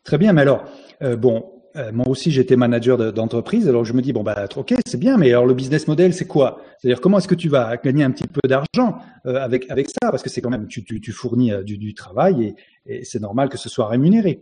[0.03, 0.65] Très bien, mais alors,
[1.01, 1.45] euh, bon,
[1.77, 5.15] euh, moi aussi j'étais manager d'entreprise, alors je me dis bon bah ok c'est bien,
[5.15, 6.59] mais alors le business model c'est quoi?
[6.79, 10.09] C'est-à-dire comment est-ce que tu vas gagner un petit peu d'argent euh, avec avec ça?
[10.09, 12.55] Parce que c'est quand même tu, tu, fournis du, du, travail
[12.85, 14.41] et, et c'est normal que ce soit rémunéré.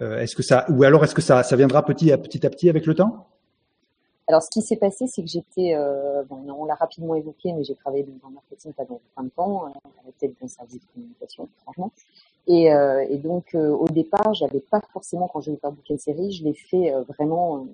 [0.00, 2.68] est-ce que ça ou alors est-ce que ça ça viendra petit à petit à petit
[2.68, 3.26] avec le temps?
[4.28, 7.64] Alors, ce qui s'est passé, c'est que j'étais, euh, bon, on l'a rapidement évoqué, mais
[7.64, 9.70] j'ai travaillé dans le marketing pendant plein de temps, euh,
[10.02, 11.90] avec peut-être un service de communication, franchement.
[12.46, 15.94] Et, euh, et donc, euh, au départ, j'avais pas forcément, quand je vais faire bouquin
[15.94, 17.66] de série, je l'ai fait euh, vraiment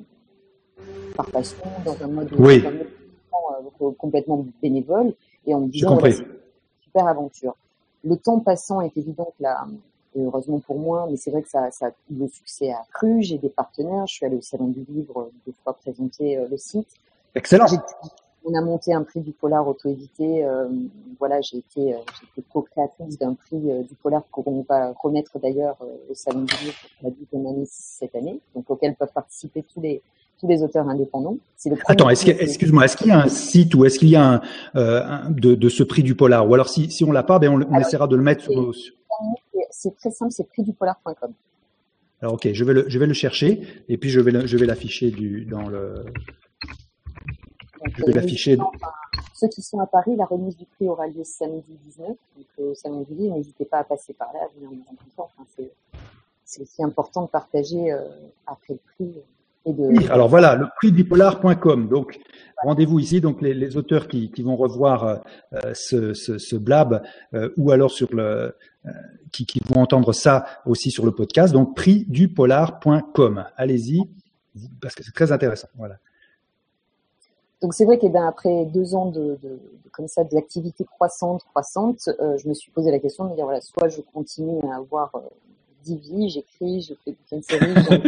[0.79, 0.83] euh,
[1.17, 2.63] par passion, dans un mode, Oui.
[2.63, 2.87] dans un mode,
[3.81, 5.13] euh, complètement bénévole,
[5.47, 6.25] et en me disant, voilà, une
[6.83, 7.57] super aventure.
[8.05, 9.77] Le temps passant est évident que là, et
[10.21, 13.23] heureusement pour moi, mais c'est vrai que ça, ça, le succès a cru.
[13.23, 14.07] J'ai des partenaires.
[14.07, 16.89] Je suis allée au salon du livre euh, deux fois présenter euh, le site.
[17.35, 17.67] Excellent.
[18.47, 20.45] On a monté un prix du polar auto-édité.
[20.45, 20.69] euh,
[21.19, 25.39] voilà, j'ai été, euh, j'ai été co-créatrice d'un prix euh, du polar qu'on va remettre
[25.39, 25.79] d'ailleurs
[26.11, 30.03] au salon du livre la deuxième année cette année, donc auquel peuvent participer tous les
[30.41, 31.39] tous les auteurs indépendants.
[31.57, 34.17] C'est le premier Attends, excuse-moi, est-ce qu'il y a un site ou est-ce qu'il y
[34.17, 34.43] a
[34.75, 36.47] un, de, de ce prix du polar?
[36.47, 38.43] Ou alors si, si on l'a pas, ben on, on Alors, essaiera de le mettre
[38.43, 38.73] sur nos...
[39.77, 41.33] C'est très simple, c'est prixdupolar.com.
[42.21, 44.57] Alors ok, je vais le, je vais le chercher et puis je vais le- je
[44.57, 45.95] vais l'afficher du dans le.
[47.85, 48.57] Donc, Je vais euh, l'afficher.
[48.59, 48.93] enfin,
[49.35, 52.17] ceux qui sont à Paris, la remise du prix aura lieu samedi 19, donc
[52.61, 52.73] euh,
[53.11, 53.37] livre.
[53.37, 55.13] N'hésitez pas à passer par là, à venir nous rencontrer.
[55.19, 55.71] Enfin, c'est,
[56.45, 58.01] c'est aussi important de partager euh,
[58.47, 59.13] après le prix
[59.67, 59.83] et de.
[59.83, 61.89] Oui, alors voilà, le prix du polar.com.
[61.89, 62.19] Donc
[62.63, 63.21] rendez-vous ici.
[63.21, 65.17] Donc les, les auteurs qui, qui vont revoir euh,
[65.55, 67.03] euh, ce, ce, ce blab
[67.35, 68.51] euh, ou alors sur le euh,
[69.33, 71.53] qui, qui vont entendre ça aussi sur le podcast.
[71.53, 73.45] Donc prix du polar.com.
[73.57, 74.03] Allez-y
[74.81, 75.69] parce que c'est très intéressant.
[75.77, 75.97] Voilà.
[77.63, 79.61] Donc c'est vrai que ben, après deux ans de, de, de
[79.93, 83.45] comme ça d'activité croissante, croissante, euh, je me suis posé la question de me dire
[83.45, 85.21] voilà, soit je continue à avoir euh,
[85.83, 88.01] dix vies, j'écris, je fais une série, j'en-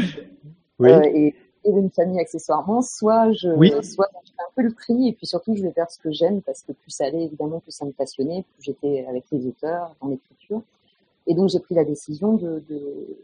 [0.78, 0.90] Oui.
[0.90, 1.34] euh, et,
[1.66, 3.70] et une famille accessoirement, soit je, Oui.
[3.82, 6.10] soit je fais un peu le prix et puis surtout je vais faire ce que
[6.12, 9.46] j'aime parce que plus ça allait évidemment plus ça me passionnait, plus j'étais avec les
[9.46, 10.62] auteurs dans l'écriture.
[11.26, 13.16] Et donc j'ai pris la décision de, de,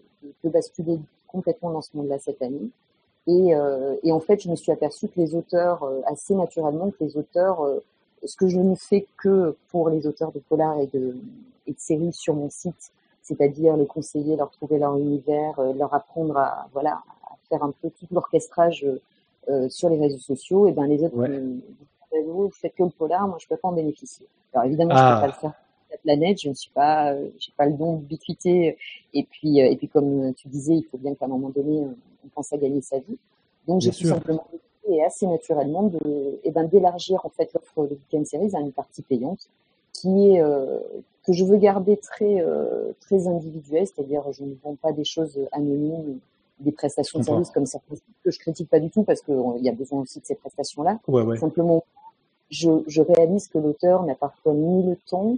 [0.42, 2.68] de, basculer complètement dans ce monde-là cette année.
[3.28, 6.90] Et, euh, et en fait, je me suis aperçue que les auteurs, euh, assez naturellement,
[6.90, 7.80] que les auteurs, euh,
[8.24, 11.16] ce que je ne fais que pour les auteurs de polar et de,
[11.68, 12.90] et de séries sur mon site,
[13.22, 17.21] c'est-à-dire les conseiller, leur trouver leur univers, leur apprendre à voilà à
[17.52, 18.86] faire un peu tout l'orchestrage
[19.48, 21.28] euh, sur les réseaux sociaux, et ben les autres, Ouais.
[21.28, 24.26] euh, vous, vous faites que le polar, moi je peux pas en bénéficier.
[24.52, 24.98] Alors évidemment, Ah.
[25.00, 25.54] je peux pas le faire
[25.90, 28.76] la planète, je ne suis pas, euh, j'ai pas le don d'ubiquité,
[29.12, 31.84] et puis euh, et puis comme tu disais, il faut bien qu'à un moment donné,
[32.24, 33.18] on, pense à gagner sa vie.
[33.68, 37.82] Donc j'ai tout simplement décidé, et assez naturellement de et ben d'élargir en fait l'offre
[37.90, 39.42] de Weekend Series à une partie payante
[39.92, 40.78] qui est euh,
[41.24, 45.38] que je veux garder très euh, très individuelle, c'est-à-dire je ne vends pas des choses
[45.52, 46.18] anonymes,
[46.62, 49.68] des prestations de services comme certains que je critique pas du tout parce qu'il y
[49.68, 50.98] a besoin aussi de ces prestations-là.
[51.08, 51.36] Ouais, ouais.
[51.36, 51.84] Simplement,
[52.50, 55.36] je, je réalise que l'auteur n'a parfois ni le temps,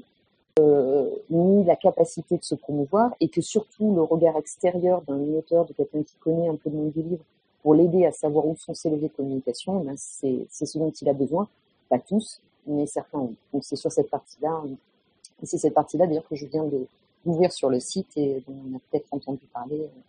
[0.61, 5.65] euh, ni la capacité de se promouvoir, et que surtout le regard extérieur d'un auteur,
[5.65, 7.25] de quelqu'un qui connaît un peu le monde du livre,
[7.63, 10.79] pour l'aider à savoir où sont ses leviers de communication, eh ben c'est c'est ce
[10.79, 11.49] dont il a besoin.
[11.89, 13.37] Pas tous, mais certains oui.
[13.53, 14.75] Donc c'est sur cette partie-là, euh,
[15.45, 16.87] c'est cette partie-là d'ailleurs que je viens de
[17.25, 20.01] d'ouvrir sur le site et dont on a peut-être entendu parler euh,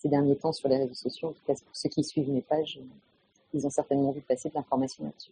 [0.00, 1.28] ces derniers temps sur les réseaux sociaux.
[1.28, 2.80] En tout cas, pour ceux qui suivent mes pages,
[3.54, 5.30] ils ont certainement vu passer de l'information là-dessus.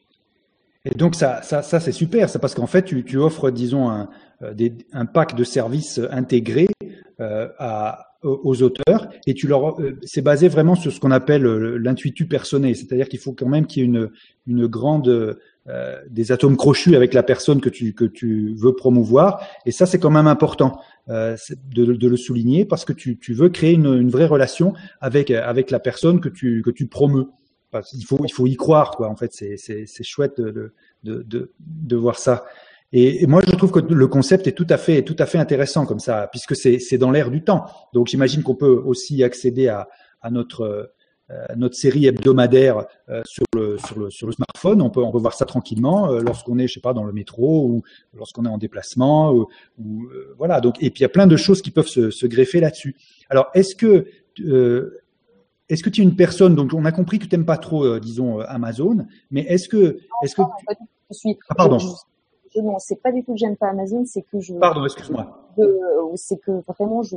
[0.85, 4.09] Et donc ça, ça, ça c'est super, c'est parce qu'en fait tu, offres, disons, un,
[4.43, 6.69] euh, un pack de services intégrés
[7.19, 11.77] à, aux auteurs et tu leur, euh, c'est basé vraiment sur ce qu'on appelle euh,
[11.79, 14.11] l'intuitu personné, c'est-à-dire qu'il faut quand même qu'il y ait une,
[14.47, 15.09] une grande
[15.69, 19.87] euh, des atomes crochus avec la personne que tu que tu veux promouvoir et ça
[19.87, 21.37] c'est quand même important euh,
[21.75, 25.31] de, de, le souligner parce que tu, tu veux créer une, une vraie relation avec
[25.31, 27.27] avec la personne que tu que tu promeus.
[27.93, 29.11] Il faut, il faut y croire, quoi.
[29.11, 30.73] En fait, c'est, c'est, c'est chouette de,
[31.05, 32.47] de, de, de voir ça.
[32.93, 35.39] Et, et, moi, je trouve que le concept est tout à fait, tout à fait
[35.39, 37.65] intéressant comme ça, puisque c'est, dans l'air du temps.
[37.93, 39.89] Donc, j'imagine qu'on peut aussi accéder à,
[40.21, 40.93] à notre,
[41.31, 44.81] euh, notre série hebdomadaire euh, sur le, sur le, sur le smartphone.
[44.83, 47.13] On peut, on peut voir ça tranquillement euh, lorsqu'on est, je sais pas, dans le
[47.13, 47.83] métro ou
[48.15, 49.33] lorsqu'on est en déplacement.
[49.33, 50.61] Ou, ou voilà.
[50.61, 52.97] Donc, et puis il y a plein de choses qui peuvent se, se greffer là-dessus.
[53.29, 54.07] Alors, est-ce que
[55.69, 57.85] est-ce que tu es une personne, donc on a compris que tu n'aimes pas trop,
[57.85, 59.99] euh, disons, euh, Amazon, mais est-ce que...
[60.23, 60.77] Est-ce que non, tu...
[61.11, 61.79] je suis, ah, pardon.
[62.55, 64.55] Je, non, c'est pas du tout que j'aime pas Amazon, c'est que je...
[64.55, 65.49] Pardon, excuse-moi.
[66.17, 67.17] C'est que vraiment, je...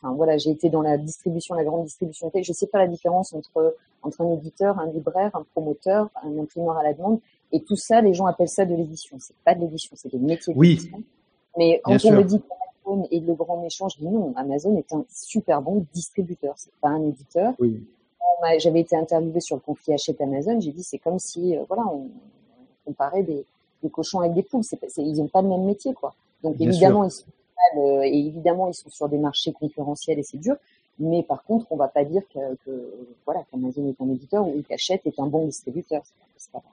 [0.00, 2.30] Enfin, voilà, j'ai été dans la distribution, la grande distribution.
[2.34, 6.76] Je sais pas la différence entre, entre un éditeur, un libraire, un promoteur, un imprimeur
[6.76, 7.20] à la demande.
[7.50, 9.16] Et tout ça, les gens appellent ça de l'édition.
[9.18, 10.90] C'est pas de l'édition, c'est des métiers oui.
[11.56, 12.12] Mais quand Bien on sûr.
[12.12, 15.84] me dit qu'Amazon est le grand méchant, je dis non, Amazon est un super bon
[15.92, 16.54] distributeur.
[16.56, 17.54] C'est pas un éditeur.
[17.58, 17.82] Oui
[18.58, 21.84] j'avais été interviewée sur le conflit Hachette Amazon, j'ai dit c'est comme si euh, voilà
[21.86, 23.44] on, on comparait des,
[23.82, 26.14] des, cochons avec des poules, c'est, c'est, ils n'ont pas le même métier quoi.
[26.42, 27.24] Donc Bien évidemment sûr.
[27.26, 27.32] ils sont
[27.76, 30.56] euh, et évidemment ils sont sur des marchés concurrentiels et c'est dur,
[30.98, 32.70] Mais par contre, on va pas dire que, que
[33.26, 36.02] voilà qu'Amazon est un éditeur ou qu'Hachette est un bon distributeur.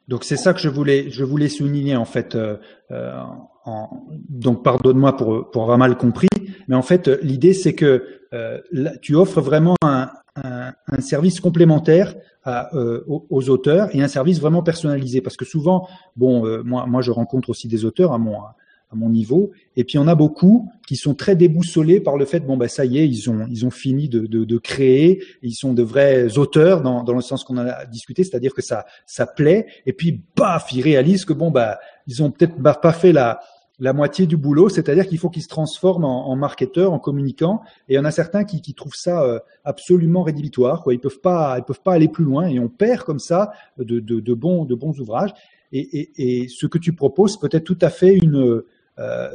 [0.07, 2.35] Donc c'est ça que je voulais je voulais souligner en fait.
[2.35, 2.57] Euh,
[2.91, 3.19] euh
[3.67, 3.89] en,
[4.29, 6.27] donc pardonne-moi pour pour avoir mal compris,
[6.67, 8.61] mais en fait l'idée c'est que euh,
[9.01, 12.13] tu offres vraiment un, un, un service complémentaire
[12.45, 16.85] à, euh, aux, auteurs et un service vraiment personnalisé parce que souvent bon euh, moi
[16.85, 19.51] moi je rencontre aussi des auteurs à mon à mon niveau.
[19.75, 22.85] Et puis on a beaucoup qui sont très déboussolés par le fait bon ben ça
[22.85, 26.37] y est ils ont ils ont fini de, de, de créer, ils sont de vrais
[26.37, 29.65] auteurs dans, dans le sens qu'on a discuté, c'est-à-dire que ça ça plaît.
[29.87, 33.39] Et puis baf ils réalisent que bon bah ils ont peut-être pas fait la
[33.79, 37.61] la moitié du boulot, c'est-à-dire qu'il faut qu'ils se transforment en, en marketeurs, en communicants.
[37.89, 40.81] Et il y en a certains qui, qui trouvent ça euh, absolument rédhibitoire.
[40.81, 40.93] Quoi.
[40.93, 43.99] Ils peuvent pas, ils peuvent pas aller plus loin, et on perd comme ça de,
[43.99, 45.33] de, de bons, de bons ouvrages.
[45.71, 48.63] Et, et, et, ce que tu proposes peut être tout à fait une,
[48.99, 49.29] euh,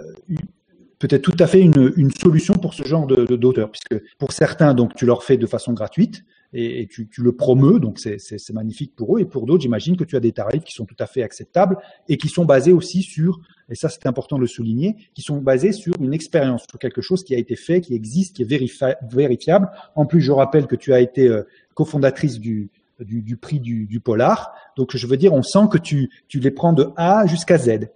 [0.98, 4.74] peut-être tout à fait une, une, solution pour ce genre de, d'auteurs, puisque pour certains,
[4.74, 8.52] donc tu leur fais de façon gratuite et, tu, tu, le promeus, donc c'est, c'est
[8.52, 9.20] magnifique pour eux.
[9.20, 11.78] Et pour d'autres, j'imagine que tu as des tarifs qui sont tout à fait acceptables
[12.08, 15.38] et qui sont basés aussi sur, et ça c'est important de le souligner, qui sont
[15.38, 18.98] basés sur une expérience, sur quelque chose qui a été fait, qui existe, qui est
[19.02, 19.70] vérifiable.
[19.94, 22.70] En plus, je rappelle que tu as été euh, cofondatrice du,
[23.04, 24.52] du, prix du, Polar.
[24.76, 27.88] Donc, je veux dire, on sent que tu, tu les prends de A jusqu'à Z.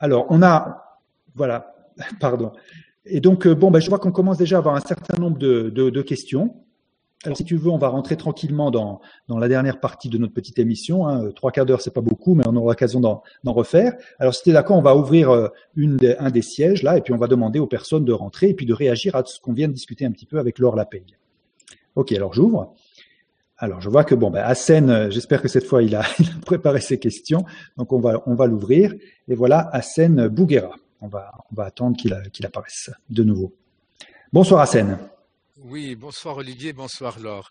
[0.00, 1.00] Alors, on a,
[1.34, 1.74] voilà,
[2.20, 2.52] pardon.
[3.04, 5.38] Et donc, euh, bon, ben, je vois qu'on commence déjà à avoir un certain nombre
[5.38, 6.54] de, de, questions.
[7.24, 10.32] Alors, si tu veux, on va rentrer tranquillement dans, dans la dernière partie de notre
[10.32, 11.08] petite émission.
[11.08, 11.32] Hein.
[11.34, 13.94] Trois quarts d'heure, c'est pas beaucoup, mais on aura l'occasion d'en refaire.
[14.20, 17.12] Alors, si tu es d'accord, on va ouvrir euh, un des sièges là, et puis
[17.12, 19.66] on va demander aux personnes de rentrer et puis de réagir à ce qu'on vient
[19.66, 21.16] de discuter un petit peu avec Laure Lapègue.
[21.96, 22.74] Ok, alors j'ouvre.
[23.56, 26.04] Alors, je vois que bon, ben, Hassen, euh, j'espère que cette fois il a,
[26.46, 27.44] préparé ses questions,
[27.76, 28.94] donc on va, on va l'ouvrir.
[29.26, 30.70] Et voilà Hassen Bouguera.
[31.00, 33.52] On va, on va attendre qu'il qu'il apparaisse de nouveau.
[34.32, 34.98] Bonsoir Hassen.
[35.64, 37.50] Oui, bonsoir Olivier, bonsoir Laure.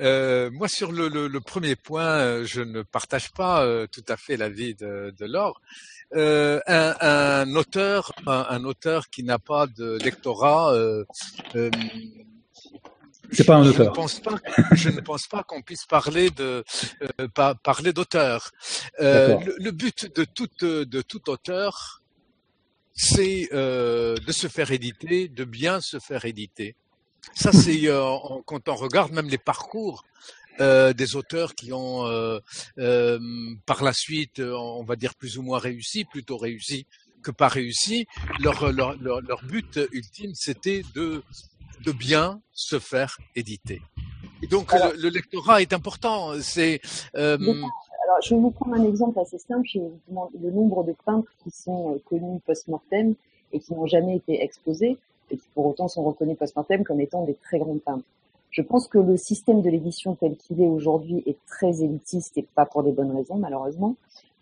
[0.00, 4.04] Euh, moi, sur le, le, le, premier point, euh, je ne partage pas euh, tout
[4.08, 5.60] à fait l'avis de, de Laure.
[6.14, 10.74] Euh, un, un, auteur, un, un auteur qui n'a pas de lectorat
[13.32, 13.74] c'est pas un auteur.
[13.74, 14.38] Je ne pense pas,
[14.72, 16.64] je ne pense pas qu'on puisse parler de
[17.20, 18.50] euh, parler d'auteur.
[19.00, 22.02] Euh, le, le, but de tout de tout auteur,
[22.92, 26.76] c'est euh, de se faire éditer, de bien se faire éditer.
[27.34, 30.04] Ça, c'est euh, quand on regarde même les parcours
[30.60, 32.40] euh, des auteurs qui ont euh,
[33.66, 36.86] par la suite, on va dire plus ou moins réussi, plutôt réussi
[37.22, 38.06] que pas réussi.
[38.40, 41.22] Leur leur leur, leur but ultime, c'était de
[41.84, 43.82] de bien se faire éditer.
[44.42, 46.40] Et donc alors, le, le, lectorat est important.
[46.40, 46.80] C'est
[47.14, 49.66] alors je vais vous prendre un exemple assez simple.
[49.72, 53.14] Je vous demande le nombre de peintres qui sont connus post-mortem
[53.52, 54.96] et qui n'ont jamais été exposés
[55.30, 58.04] et qui pour autant sont reconnus post-mortem comme étant des très grands peintres.
[58.50, 62.42] Je pense que le système de l'édition tel qu'il est aujourd'hui est très élitiste et
[62.42, 63.96] pas pour des bonnes raisons malheureusement.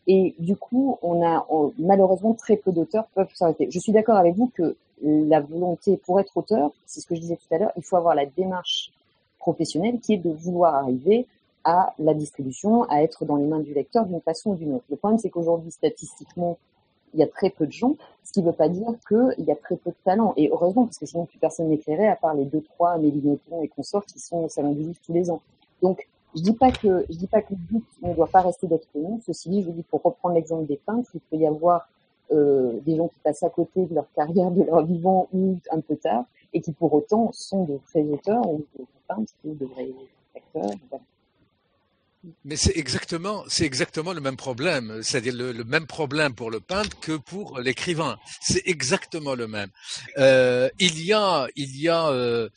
[0.06, 1.46] Et du coup, on a
[1.78, 3.68] malheureusement très peu d'auteurs peuvent s'arrêter.
[3.70, 7.20] Je suis d'accord avec vous que la volonté pour être auteur, c'est ce que je
[7.20, 8.92] disais tout à l'heure, il faut avoir la démarche
[9.38, 11.26] professionnelle qui est de vouloir arriver
[11.64, 14.84] à la distribution, à être dans les mains du lecteur d'une façon ou d'une autre.
[14.90, 16.58] Le problème, c'est qu'aujourd'hui, statistiquement,
[17.14, 19.52] il y a très peu de gens, ce qui ne veut pas dire qu'il y
[19.52, 20.34] a très peu de talent.
[20.36, 23.68] Et heureusement, parce que sinon plus personne n'éclairait, à part les deux, trois Mélinotons et
[23.68, 25.40] consorts qui sont au Salon du Livre tous les ans.
[25.80, 28.90] Donc, je dis pas que dis pas que le but ne doit pas rester d'être
[28.92, 29.20] connu.
[29.24, 31.88] Ceci dit, je dis pour reprendre l'exemple des peintres, il peut y avoir
[32.32, 35.80] euh, des gens qui passent à côté de leur carrière, de leur vivant ou un
[35.80, 39.66] peu tard, et qui pour autant sont de vrais auteurs ou de peintres ou de
[39.66, 39.90] vrais
[40.34, 40.70] acteurs.
[42.44, 46.98] Mais c'est exactement, c'est exactement le même problème, c'est-à-dire le, même problème pour le peintre
[47.00, 48.18] que pour l'écrivain.
[48.40, 49.70] C'est exactement le même.
[50.18, 52.48] Euh, il y a, il y a euh,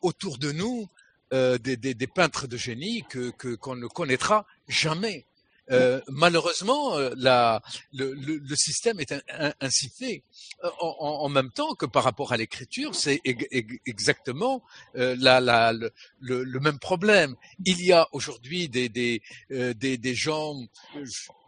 [0.00, 0.88] autour de nous
[1.32, 5.26] euh, des, des, des, peintres de génie que qu'on ne connaîtra jamais.
[5.70, 7.60] Euh, malheureusement, euh, la,
[7.92, 9.12] le, le, le, système est
[9.60, 10.22] ainsi fait.
[10.64, 14.62] Euh, en, en, même temps que par rapport à l'écriture, c'est exactement
[14.96, 17.34] euh, la, la, le, le, même problème.
[17.64, 20.54] Il y a aujourd'hui des, des, euh, des, des, gens,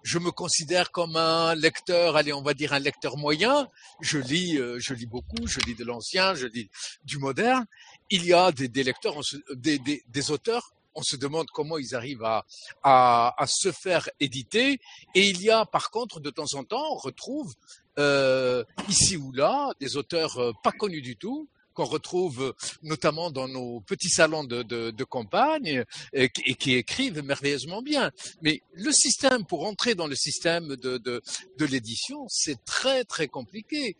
[0.02, 3.68] je me considère comme un lecteur, allez, on va dire un lecteur moyen.
[4.00, 6.70] Je lis, je lis beaucoup, je lis de l'ancien, je lis
[7.04, 7.66] du moderne.
[8.10, 9.20] Il y a des, des lecteurs,
[9.54, 12.44] des, des auteurs on se demande comment ils arrivent à,
[12.82, 14.80] à, à, se faire éditer.
[15.14, 17.54] Et il y a par contre, de temps en temps, on retrouve
[17.98, 23.46] euh, ici ou là des auteurs euh, pas connus du tout qu'on retrouve notamment dans
[23.46, 28.10] nos petits salons de, de, de campagne et, qui écrivent merveilleusement bien.
[28.42, 33.96] Mais le système, pour entrer dans le système de, de l'édition, c'est très très compliqué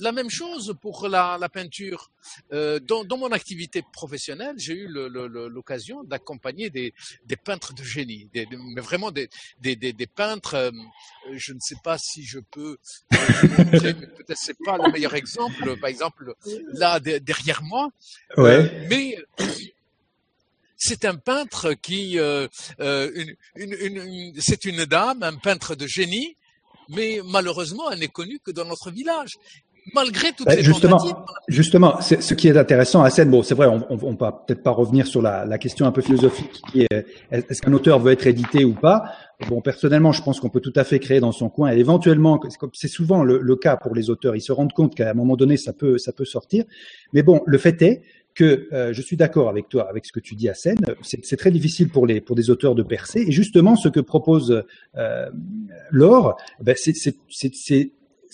[0.00, 2.10] la même chose pour la, la peinture.
[2.52, 6.94] Euh, dans, dans, mon activité professionnelle, j'ai eu l'occasion d'accompagner des,
[7.26, 9.28] des, peintres de génie, des, mais vraiment des,
[9.60, 10.54] des, des peintres.
[10.54, 10.70] Euh,
[11.32, 12.78] je ne sais pas si je peux.
[13.12, 13.16] Euh,
[13.82, 15.76] peut-être c'est pas le meilleur exemple.
[15.78, 16.34] Par exemple,
[16.72, 17.90] là derrière moi.
[18.36, 18.86] Ouais.
[18.88, 19.16] mais
[20.76, 22.46] c'est un peintre qui, euh,
[22.78, 26.36] une, une, une, c'est une dame, un peintre de génie,
[26.88, 29.38] mais malheureusement, elle n'est connue que dans notre village
[29.92, 30.98] malgré toutes ben, justement.
[31.48, 34.70] Justement, ce qui est intéressant à scène, bon, c'est vrai, on, on, va peut-être pas
[34.70, 38.26] revenir sur la, la, question un peu philosophique qui est est-ce qu'un auteur veut être
[38.26, 39.04] édité ou pas?
[39.48, 41.72] Bon, personnellement, je pense qu'on peut tout à fait créer dans son coin.
[41.72, 42.40] Et éventuellement,
[42.72, 45.36] c'est souvent le, le, cas pour les auteurs, ils se rendent compte qu'à un moment
[45.36, 46.64] donné, ça peut, ça peut sortir.
[47.12, 48.02] Mais bon, le fait est
[48.34, 50.78] que euh, je suis d'accord avec toi, avec ce que tu dis à scène.
[51.02, 53.20] C'est très difficile pour les pour des auteurs de percer.
[53.20, 54.64] Et justement, ce que propose
[54.96, 55.30] euh,
[55.90, 57.92] Laure, ben c'est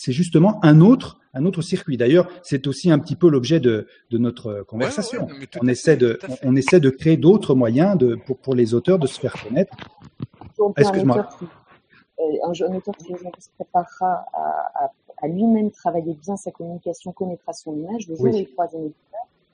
[0.09, 1.97] justement un autre un autre circuit.
[1.97, 5.29] D'ailleurs, c'est aussi un petit peu l'objet de, de, notre conversation.
[5.61, 9.07] on, essaie de, on, essaie de créer d'autres moyens de, pour, pour, les auteurs de
[9.07, 9.77] se faire connaître.
[10.77, 11.29] Excuse-moi.
[12.45, 14.91] Un, jeune auteur qui se préparera à, à,
[15.23, 18.91] à lui-même travailler bien sa communication, connaîtra son image, le jour où il croise un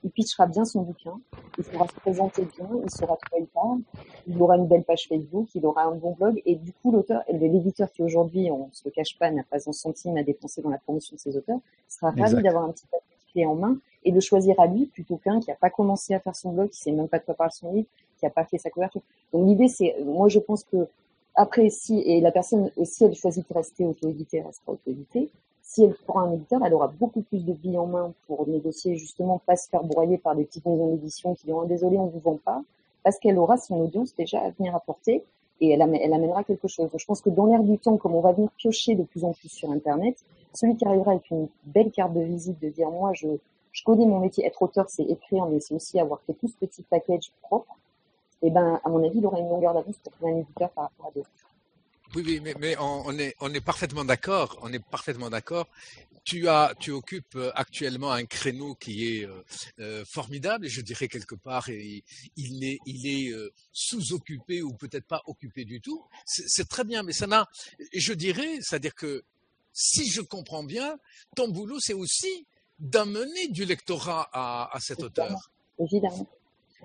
[0.07, 1.19] il pitchera bien son bouquin,
[1.59, 3.81] il pourra se présenter bien, il saura de quoi il parle,
[4.29, 7.23] il aura une belle page Facebook, il aura un bon blog, et du coup, l'auteur,
[7.29, 10.71] l'éditeur qui aujourd'hui, on se le cache pas, n'a pas un centime à dépenser dans
[10.71, 14.13] la promotion de ses auteurs, sera ravi d'avoir un petit papier clé en main et
[14.13, 16.79] de choisir à lui plutôt qu'un qui n'a pas commencé à faire son blog, qui
[16.79, 19.03] sait même pas de quoi parle son livre, qui n'a pas fait sa couverture.
[19.33, 20.87] Donc l'idée, c'est, moi, je pense que
[21.35, 25.31] après, si, et la personne, si elle choisit de rester auto-éditée, elle restera auto-éditée
[25.67, 28.97] si elle prend un éditeur, elle aura beaucoup plus de billes en main pour négocier,
[28.97, 32.21] justement, pas se faire broyer par des petites maisons d'édition qui diront désolé, on vous
[32.21, 32.62] vend pas,
[33.03, 35.25] parce qu'elle aura son audience déjà à venir apporter
[35.61, 36.89] et elle, amènera quelque chose.
[36.97, 39.33] Je pense que dans l'air du temps, comme on va venir piocher de plus en
[39.33, 40.17] plus sur Internet,
[40.55, 43.27] celui qui arrivera avec une belle carte de visite de dire moi je,
[43.73, 46.55] je connais mon métier, être auteur c'est écrire, mais c'est aussi avoir fait tout ce
[46.55, 47.77] petit package propre,
[48.43, 50.71] et eh ben à mon avis il aura une longueur d'avance pour trouver un éditeur
[50.71, 51.46] par rapport à d'autres.
[52.15, 54.59] Oui, oui, mais, on, est, parfaitement d'accord.
[54.63, 55.69] On est parfaitement d'accord.
[56.25, 59.45] Tu as, tu occupes euh, actuellement un créneau qui est euh,
[59.79, 62.03] euh, formidable et je dirais quelque part, il
[62.65, 63.33] est, il est
[63.73, 66.05] sous-occupé ou peut-être pas occupé du tout.
[66.25, 67.49] C'est très bien, mais ça n'a,
[67.95, 69.25] je dirais, c'est-à-dire que
[69.73, 70.99] si je comprends bien,
[71.37, 72.47] ton boulot, c'est aussi
[72.79, 75.51] d'amener du lectorat à, à cet auteur.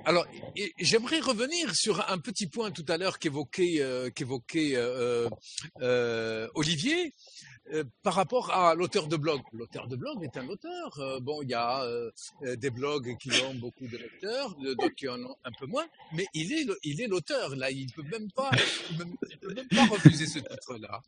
[0.05, 0.25] Alors,
[0.79, 4.09] j'aimerais revenir sur un petit point tout à l'heure qu'évoquait euh,
[4.75, 5.29] euh,
[5.81, 7.13] euh, Olivier.
[7.74, 10.99] Euh, par rapport à l'auteur de blog, l'auteur de blog est un auteur.
[10.99, 12.11] Euh, bon, il y a euh,
[12.57, 16.26] des blogs qui ont beaucoup de lecteurs, d'autres qui en ont un peu moins, mais
[16.34, 17.55] il est, l'auteur.
[17.55, 18.30] Là, il peut peut même
[19.69, 21.01] pas refuser ce titre-là.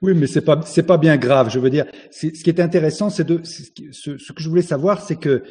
[0.00, 1.50] Oui, mais c'est pas, pas bien grave.
[1.50, 5.02] Je veux dire, ce qui est intéressant, c'est de, ce, ce, que je voulais savoir,
[5.02, 5.44] c'est que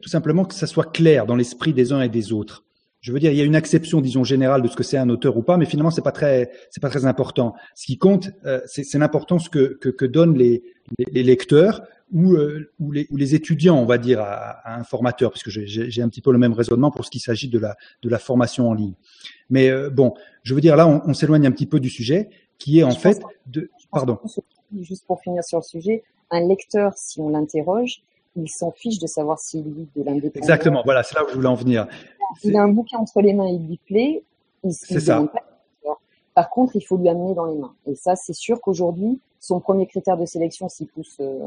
[0.00, 2.64] tout simplement que ça soit clair dans l'esprit des uns et des autres.
[3.00, 5.08] Je veux dire, il y a une acception, disons, générale de ce que c'est un
[5.08, 7.54] auteur ou pas, mais finalement, c'est pas très, c'est pas très important.
[7.74, 10.64] Ce qui compte, euh, c'est l'importance que, que, que, donnent les,
[10.98, 11.82] les, lecteurs
[12.12, 15.44] ou, euh, ou, les, ou, les, étudiants, on va dire, à, à un formateur, parce
[15.44, 18.08] que j'ai un petit peu le même raisonnement pour ce qui s'agit de la, de
[18.08, 18.94] la formation en ligne.
[19.48, 22.30] Mais euh, bon, je veux dire, là, on, on s'éloigne un petit peu du sujet,
[22.58, 24.18] qui est en fait de, pardon.
[24.80, 28.02] Juste pour finir sur le sujet, un lecteur, si on l'interroge,
[28.36, 30.36] il s'en fiche de savoir s'il lit de l'indépendance.
[30.36, 31.86] Exactement, voilà, c'est là où je voulais en venir.
[32.44, 34.22] Il a un bouquin entre les mains, il lui plaît,
[34.64, 35.10] il se.
[35.10, 35.32] Pas.
[36.34, 37.74] Par contre, il faut lui amener dans les mains.
[37.86, 41.44] Et ça, c'est sûr qu'aujourd'hui, son premier critère de sélection, s'il pousse euh,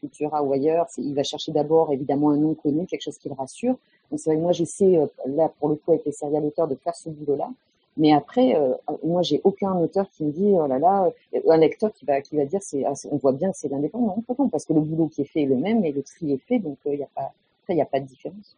[0.00, 3.34] Cultura ou ailleurs, il va chercher d'abord évidemment un nom connu, quelque chose qui le
[3.34, 3.76] rassure.
[4.10, 6.66] Donc c'est vrai que moi, j'essaie, euh, là, pour le coup, avec les serial auteurs,
[6.66, 7.48] de faire ce boulot-là.
[7.96, 11.56] Mais après, euh, moi, j'ai aucun auteur qui me dit, oh là là, euh, un
[11.56, 14.16] lecteur qui va, qui va dire, c'est, ah, on voit bien que c'est l'indépendant.
[14.38, 16.42] Non, parce que le boulot qui est fait est le même et le tri est
[16.48, 17.32] fait, donc il euh, n'y a pas,
[17.68, 18.56] il n'y a pas de différence.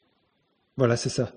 [0.78, 1.30] Voilà, c'est ça.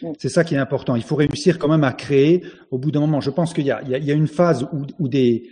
[0.00, 0.12] Mm.
[0.18, 0.96] C'est ça qui est important.
[0.96, 3.20] Il faut réussir quand même à créer au bout d'un moment.
[3.20, 5.44] Je pense qu'il y y a une phase où, où des,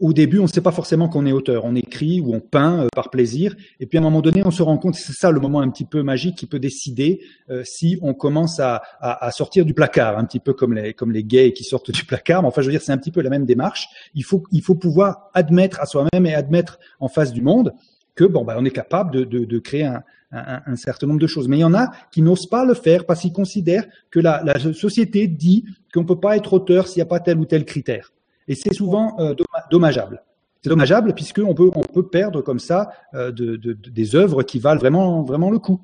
[0.00, 1.64] au début, on ne sait pas forcément qu'on est auteur.
[1.64, 3.54] On écrit ou on peint euh, par plaisir.
[3.80, 5.70] Et puis à un moment donné, on se rend compte, c'est ça le moment un
[5.70, 7.20] petit peu magique qui peut décider
[7.50, 10.94] euh, si on commence à, à, à, sortir du placard, un petit peu comme les,
[10.94, 12.42] comme les gays qui sortent du placard.
[12.42, 13.88] Mais enfin, je veux dire, c'est un petit peu la même démarche.
[14.14, 17.72] Il faut, il faut pouvoir admettre à soi-même et admettre en face du monde
[18.14, 21.26] que bon, bah, on est capable de, de, de créer un, un, certain nombre de
[21.26, 21.48] choses.
[21.48, 24.42] Mais il y en a qui n'osent pas le faire parce qu'ils considèrent que la,
[24.72, 27.64] société dit qu'on ne peut pas être auteur s'il n'y a pas tel ou tel
[27.64, 28.12] critère.
[28.46, 29.34] Et c'est souvent euh,
[29.70, 30.22] dommageable.
[30.62, 34.58] C'est dommageable puisqu'on peut, on peut perdre comme ça euh, de, de, des œuvres qui
[34.58, 35.80] valent vraiment, vraiment le coup.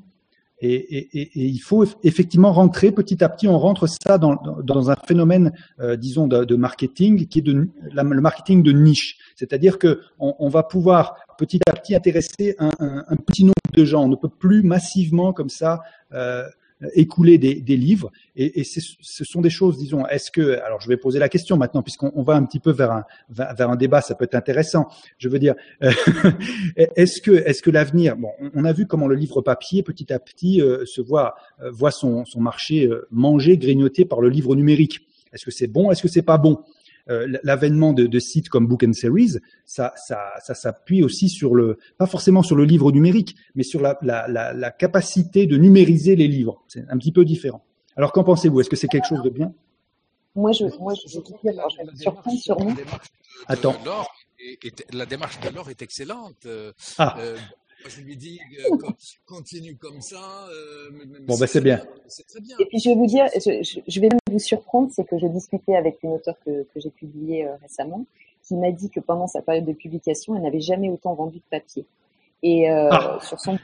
[0.67, 5.97] Et, il faut effectivement rentrer petit à petit, on rentre ça dans, un phénomène, euh,
[5.97, 9.19] disons, de, marketing qui est le marketing de niche.
[9.37, 14.05] C'est-à-dire que on, on, va pouvoir petit à petit intéresser un, petit nombre de gens.
[14.05, 15.81] On ne peut plus massivement comme ça
[16.13, 16.45] euh,
[16.95, 18.11] écouler des, livres.
[18.37, 21.83] Et, ce sont des choses, disons, est-ce que, alors je vais poser la question maintenant,
[21.83, 24.89] puisqu'on va un petit peu vers un, vers un débat, ça peut être intéressant.
[25.19, 25.91] Je veux dire, euh,
[26.77, 30.19] est-ce que, est-ce que l'avenir, bon, on a vu comment le livre papier, petit à
[30.19, 35.07] petit, euh, se voit, euh, voit son, son marché mangé, grignoté par le livre numérique.
[35.33, 36.61] Est-ce que c'est bon Est-ce que c'est pas bon?
[37.11, 41.55] Euh, l'avènement de, de, sites comme Book and Series, ça, ça, ça s'appuie aussi sur
[41.55, 45.57] le, pas forcément sur le livre numérique, mais sur la, la, la, la capacité de
[45.57, 46.63] numériser les livres.
[46.69, 47.65] C'est un petit peu différent.
[47.97, 48.61] Alors qu'en pensez-vous?
[48.61, 49.53] Est-ce que c'est quelque chose de bien?
[50.35, 52.75] Moi, je, moi, je, je, je, surprendre sur nous.
[53.47, 53.77] Attends.
[54.93, 56.47] la démarche de l'or est excellente.
[56.47, 57.17] Euh, ah.
[57.21, 57.37] Euh,
[57.89, 58.77] je lui dis, euh,
[59.27, 60.49] continue comme ça.
[60.51, 61.83] Euh, bon, ben c'est bien.
[62.41, 62.57] bien.
[62.59, 65.77] Et puis je vais vous dire, je, je vais vous surprendre, c'est que je discutais
[65.77, 68.07] avec une auteure que, que j'ai publiée euh, récemment,
[68.43, 71.45] qui m'a dit que pendant sa période de publication, elle n'avait jamais autant vendu de
[71.51, 71.87] papier.
[72.43, 73.19] Et euh, ah.
[73.23, 73.59] sur son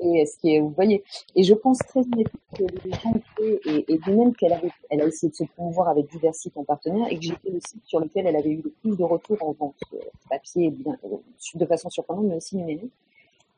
[0.00, 1.04] et ce qui est, vous voyez,
[1.36, 3.12] et je pense très honnêtement que les gens
[3.42, 6.56] et, et de même qu'elle avait, elle a essayé de se promouvoir avec divers sites
[6.56, 9.04] en partenaire et que j'étais le site sur lequel elle avait eu le plus de
[9.04, 9.76] retours en vente
[10.30, 10.96] papier, bien,
[11.54, 12.92] de façon surprenante, mais aussi numérique.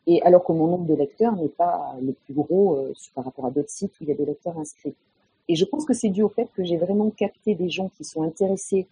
[0.07, 3.47] Et alors que mon nombre de lecteurs n'est pas le plus gros euh, par rapport
[3.47, 4.95] à d'autres sites où il y a des lecteurs inscrits.
[5.49, 8.05] Et je pense que c'est dû au fait que j'ai vraiment capté des gens qui
[8.05, 8.87] sont intéressés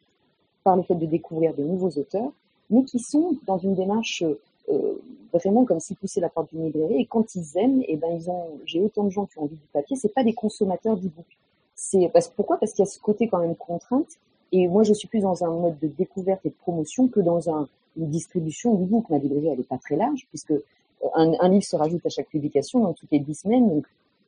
[0.65, 2.33] par le fait de découvrir de nouveaux auteurs,
[2.71, 4.23] mais qui sont dans une démarche
[4.69, 4.95] euh,
[5.33, 7.01] vraiment comme s'ils poussaient la porte d'une librairie.
[7.01, 8.61] Et quand ils aiment, et eh ben ils ont.
[8.65, 9.97] J'ai autant de gens qui ont envie du papier.
[9.97, 11.27] C'est pas des consommateurs d'e-book.
[11.75, 12.59] C'est parce pourquoi?
[12.59, 14.19] Parce qu'il y a ce côté quand même contrainte.
[14.53, 17.49] Et moi, je suis plus dans un mode de découverte et de promotion que dans
[17.49, 19.09] un, une distribution d'e-book.
[19.09, 20.53] Ma librairie, elle est pas très large puisque
[21.15, 23.69] un, un, livre se rajoute à chaque publication, donc toutes les dix semaines.
[23.69, 23.87] Donc,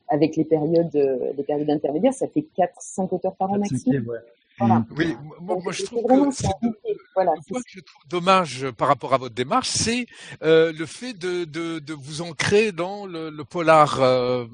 [0.09, 4.07] avec les périodes, euh, les périodes intermédiaires, ça fait 4-5 auteurs par an maximum.
[4.07, 4.18] Ouais.
[4.59, 4.77] Voilà.
[4.77, 4.87] Mm.
[4.97, 6.09] Oui, moi, moi je trouve que,
[7.14, 10.07] voilà, moi, je trouve dommage par rapport à votre démarche, c'est
[10.43, 14.01] euh, le fait de, de, de, vous ancrer dans le, le polar.
[14.01, 14.45] Euh,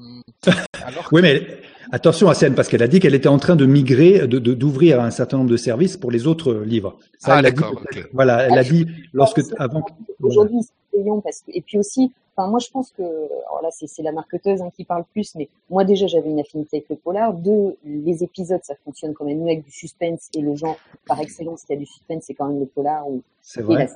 [0.85, 1.15] alors que...
[1.15, 1.45] Oui, mais
[1.91, 5.01] attention à Seine, parce qu'elle a dit qu'elle était en train de migrer, de d'ouvrir
[5.01, 6.97] un certain nombre de services pour les autres livres.
[7.19, 7.73] Ça, ah, d'accord.
[7.73, 8.05] Okay.
[8.13, 9.85] Voilà, elle ah, a dit lorsque avant.
[10.21, 13.69] Aujourd'hui, c'est payant parce que et puis aussi Enfin, moi, je pense que, alors là,
[13.71, 16.95] c'est la marketeuse hein, qui parle plus, mais moi déjà, j'avais une affinité avec le
[16.95, 17.33] polar.
[17.33, 21.63] Deux, les épisodes, ça fonctionne quand même avec du suspense et le genre par excellence
[21.63, 23.89] qui a du suspense, c'est quand même le polar ou c'est vrai.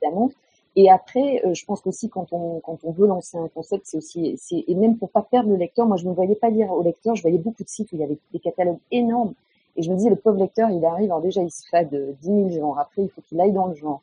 [0.00, 0.30] évidemment.
[0.74, 3.98] Et après, euh, je pense qu'aussi quand on quand on veut lancer un concept, c'est
[3.98, 6.72] aussi c'est et même pour pas perdre le lecteur, moi je ne voyais pas dire
[6.72, 9.34] au lecteur, je voyais beaucoup de sites où il y avait des catalogues énormes
[9.76, 12.14] et je me disais le pauvre lecteur, il arrive, alors déjà il se fait de
[12.22, 14.00] 10 000 genres, après il faut qu'il aille dans le genre.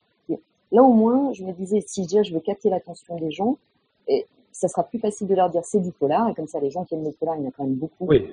[0.71, 3.57] Là au moins, je me disais si déjà je veux capter l'attention des gens,
[4.07, 6.69] et ça sera plus facile de leur dire c'est du polar, et comme ça, les
[6.69, 8.05] gens qui aiment le polar, il y en a quand même beaucoup.
[8.05, 8.27] Oui.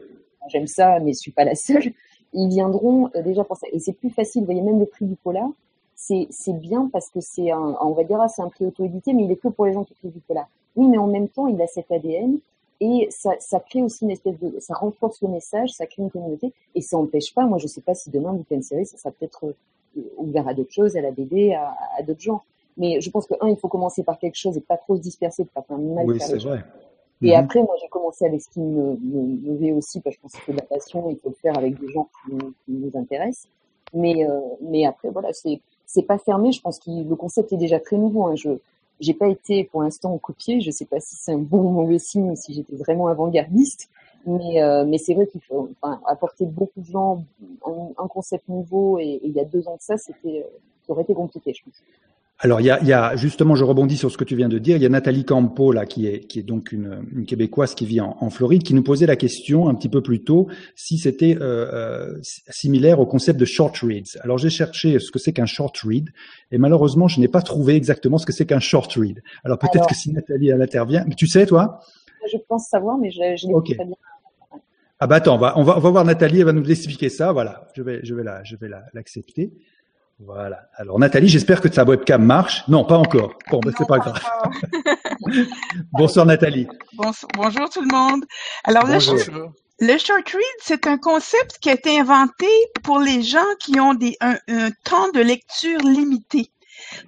[0.48, 1.92] J'aime ça, mais je suis pas la seule.
[2.32, 3.66] Ils viendront euh, déjà pour ça.
[3.72, 5.48] Et c'est plus facile, vous voyez, même le prix du polar,
[5.94, 9.12] c'est, c'est bien parce que c'est un, on va dire, ah, c'est un prix auto-édité,
[9.12, 10.46] mais il est que pour les gens qui écrivent du polar.
[10.76, 12.38] Oui, mais en même temps, il a cet ADN,
[12.80, 16.10] et ça, ça crée aussi une espèce de, ça renforce le message, ça crée une
[16.10, 19.10] communauté, et ça empêche pas, moi je sais pas si demain, une série, ça sera
[19.10, 19.56] peut-être euh,
[20.16, 22.44] ouvert à d'autres choses, à la BD, à, à d'autres genres.
[22.76, 25.00] Mais je pense que, un, il faut commencer par quelque chose et pas trop se
[25.00, 26.64] disperser pour pas faire mal oui, c'est vrai.
[27.22, 27.38] Et mm-hmm.
[27.38, 30.32] après, moi, j'ai commencé avec ce qui me, me, me aussi, parce que je pense
[30.32, 32.90] que c'est de la passion, il faut le faire avec des gens qui, qui nous
[32.94, 33.48] intéressent.
[33.94, 36.52] Mais, euh, mais après, voilà, c'est, c'est pas fermé.
[36.52, 38.26] Je pense que le concept est déjà très nouveau.
[38.26, 38.34] Hein.
[38.34, 38.50] Je,
[39.00, 40.60] j'ai pas été pour l'instant copié.
[40.60, 43.88] Je sais pas si c'est un bon ou mauvais signe, si j'étais vraiment avant-gardiste.
[44.26, 47.24] Mais, euh, mais c'est vrai qu'il faut enfin, apporter beaucoup de gens
[47.64, 48.98] un, un concept nouveau.
[48.98, 50.44] Et, et, il y a deux ans de ça, c'était,
[50.86, 51.80] ça aurait été compliqué, je pense.
[52.38, 54.50] Alors, il y, a, il y a, justement, je rebondis sur ce que tu viens
[54.50, 54.76] de dire.
[54.76, 57.86] Il y a Nathalie Campo, là, qui est, qui est donc une, une Québécoise qui
[57.86, 60.98] vit en, en, Floride, qui nous posait la question un petit peu plus tôt si
[60.98, 62.18] c'était euh, euh,
[62.50, 64.18] similaire au concept de short reads.
[64.20, 66.10] Alors, j'ai cherché ce que c'est qu'un short read,
[66.50, 69.22] et malheureusement, je n'ai pas trouvé exactement ce que c'est qu'un short read.
[69.42, 71.80] Alors, peut-être que si Nathalie elle intervient, mais tu sais, toi?
[72.30, 73.76] Je pense savoir, mais je, je n'ai okay.
[73.76, 73.96] pas bien.
[74.98, 77.10] Ah bah attends, on va, on va, on va voir Nathalie, elle va nous expliquer
[77.10, 77.32] ça.
[77.32, 79.52] Voilà, je vais, je vais la, je vais l'accepter.
[80.18, 80.70] Voilà.
[80.74, 82.66] Alors Nathalie, j'espère que ta webcam marche.
[82.68, 83.34] Non, pas encore.
[83.50, 84.18] Bon, ben c'est pas grave.
[85.92, 86.66] Bonsoir Nathalie.
[87.34, 88.24] bonjour tout le monde.
[88.64, 89.16] Alors bonjour.
[89.16, 89.48] Le,
[89.86, 92.46] le short read, c'est un concept qui a été inventé
[92.82, 96.50] pour les gens qui ont des, un, un temps de lecture limité.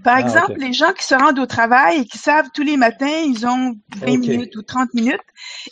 [0.02, 0.66] Par ah, exemple, okay.
[0.66, 3.76] les gens qui se rendent au travail et qui savent tous les matins, ils ont
[3.96, 4.16] 20 okay.
[4.16, 5.20] minutes ou 30 minutes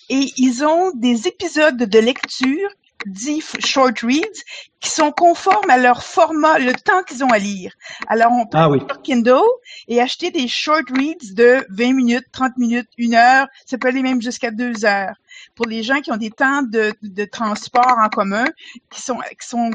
[0.09, 2.68] et ils ont des épisodes de lecture
[3.04, 4.42] dits short reads
[4.80, 7.72] qui sont conformes à leur format, le temps qu'ils ont à lire.
[8.09, 8.80] Alors, on peut ah, oui.
[8.88, 9.40] sur Kindle
[9.88, 13.46] et acheter des short reads de 20 minutes, 30 minutes, une heure.
[13.64, 15.14] Ça peut aller même jusqu'à deux heures.
[15.54, 18.46] Pour les gens qui ont des temps de, de transport en commun
[18.90, 19.70] qui sont, qui sont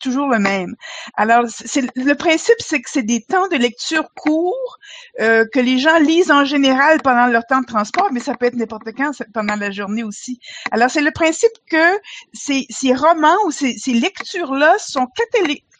[0.00, 0.74] toujours le même.
[1.16, 4.78] Alors, c'est le principe, c'est que c'est des temps de lecture courts
[5.20, 8.46] euh, que les gens lisent en général pendant leur temps de transport, mais ça peut
[8.46, 10.40] être n'importe quand pendant la journée aussi.
[10.70, 11.98] Alors, c'est le principe que
[12.32, 15.06] ces, ces romans ou ces, ces lectures-là sont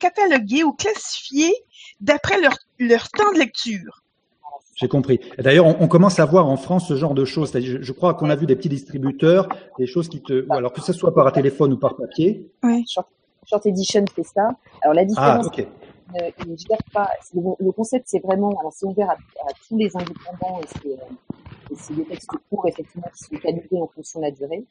[0.00, 1.54] catalogués ou classifiés
[2.00, 4.02] d'après leur, leur temps de lecture.
[4.74, 5.20] J'ai compris.
[5.38, 7.50] D'ailleurs, on, on, commence à voir en France ce genre de choses.
[7.54, 10.82] Je, je crois qu'on a vu des petits distributeurs, des choses qui te, alors que
[10.82, 12.46] ce soit par téléphone ou par papier.
[12.62, 12.84] Oui.
[13.46, 14.50] Short Edition fait ça.
[14.82, 15.60] Alors la différence, ah,
[16.14, 17.10] euh, ne gère pas.
[17.34, 21.74] Le, concept, c'est vraiment, alors c'est ouvert à, à, tous les indépendants et c'est, euh,
[21.76, 24.64] c'est des textes courts effectivement qui sont calibrés en fonction de la durée.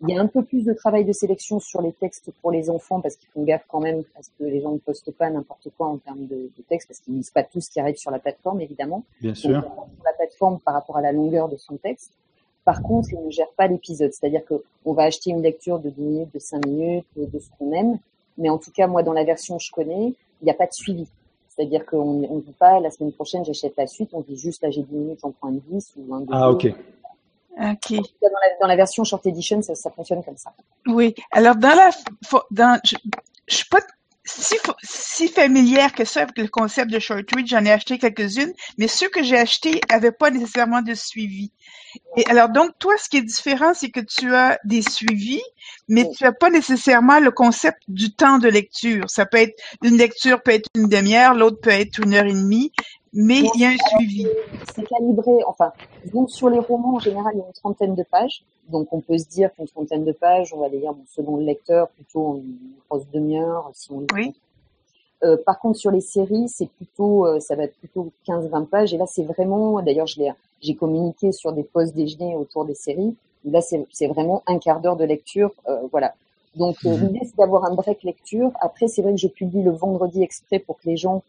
[0.00, 2.70] Il y a un peu plus de travail de sélection sur les textes pour les
[2.70, 5.68] enfants parce qu'ils font gaffe quand même parce que les gens ne postent pas n'importe
[5.76, 7.96] quoi en termes de, de texte parce qu'ils ne lisent pas tout ce qui arrive
[7.96, 9.04] sur la plateforme évidemment.
[9.20, 9.60] Bien sûr.
[9.60, 12.12] Donc, sur la plateforme par rapport à la longueur de son texte.
[12.68, 15.88] Par contre, il ne gère pas l'épisode, c'est-à-dire que on va acheter une lecture de
[15.88, 17.98] 10 minutes, de 5 minutes, de ce qu'on aime,
[18.36, 20.12] mais en tout cas, moi, dans la version que je connais,
[20.42, 21.08] il n'y a pas de suivi.
[21.48, 24.68] C'est-à-dire qu'on ne dit pas la semaine prochaine j'achète la suite, on dit juste là
[24.68, 26.66] j'ai 10 minutes, j'en prends une 10 ou un Ah ok.
[26.66, 27.90] Ok.
[27.90, 30.52] Dans la, dans la, version short edition, ça, ça, fonctionne comme ça.
[30.88, 31.14] Oui.
[31.30, 31.88] Alors dans la,
[32.50, 32.96] dans, je,
[33.46, 33.80] je suis pas
[34.28, 38.52] si, si familière que ça avec le concept de short read, j'en ai acheté quelques-unes,
[38.76, 41.50] mais ceux que j'ai achetés n'avaient pas nécessairement de suivi.
[42.16, 45.42] Et alors donc toi, ce qui est différent, c'est que tu as des suivis,
[45.88, 49.08] mais tu n'as pas nécessairement le concept du temps de lecture.
[49.08, 52.32] Ça peut être une lecture peut être une demi-heure, l'autre peut être une heure et
[52.32, 52.72] demie,
[53.12, 54.26] mais il y a un suivi.
[54.74, 55.32] C'est calibré.
[55.46, 55.72] Enfin,
[56.12, 58.42] donc sur les romans en général, il y a une trentaine de pages.
[58.68, 61.36] Donc on peut se dire qu'une trentaine de pages, on va les lire bon, selon
[61.36, 62.56] le lecteur, plutôt une
[62.88, 64.34] grosse demi-heure si on oui.
[65.24, 68.94] Euh, par contre, sur les séries, c'est plutôt, euh, ça va être plutôt 15-20 pages.
[68.94, 72.74] Et là, c'est vraiment, d'ailleurs, je l'ai, j'ai communiqué sur des postes déjeuner autour des
[72.74, 73.16] séries.
[73.44, 76.14] Là, c'est, vraiment un quart d'heure de lecture, euh, voilà.
[76.56, 77.00] Donc, euh, mmh.
[77.00, 78.50] l'idée, c'est d'avoir un break lecture.
[78.60, 81.22] Après, c'est vrai que je publie le vendredi exprès pour que les gens,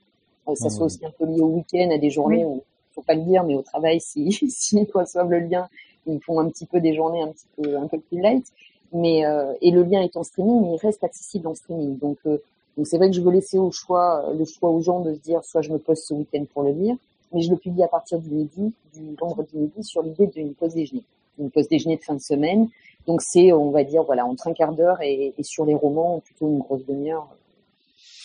[0.55, 2.63] ça soit aussi un peu lié au week-end, à des journées où,
[2.93, 5.69] faut pas le dire, mais au travail, s'ils si, si reçoivent le lien,
[6.05, 8.45] ils font un petit peu des journées un petit peu un peu plus light.
[8.91, 11.97] Mais euh, et le lien est en streaming, mais il reste accessible en streaming.
[11.99, 12.37] Donc euh,
[12.75, 15.19] donc c'est vrai que je veux laisser au choix le choix aux gens de se
[15.19, 16.95] dire soit je me pose ce week-end pour le lire,
[17.31, 20.73] mais je le publie à partir du midi, du vendredi midi sur l'idée d'une pause
[20.73, 21.03] déjeuner,
[21.37, 22.67] une pause déjeuner de fin de semaine.
[23.05, 26.19] Donc c'est on va dire voilà entre un quart d'heure et, et sur les romans
[26.19, 27.27] plutôt une grosse demi-heure.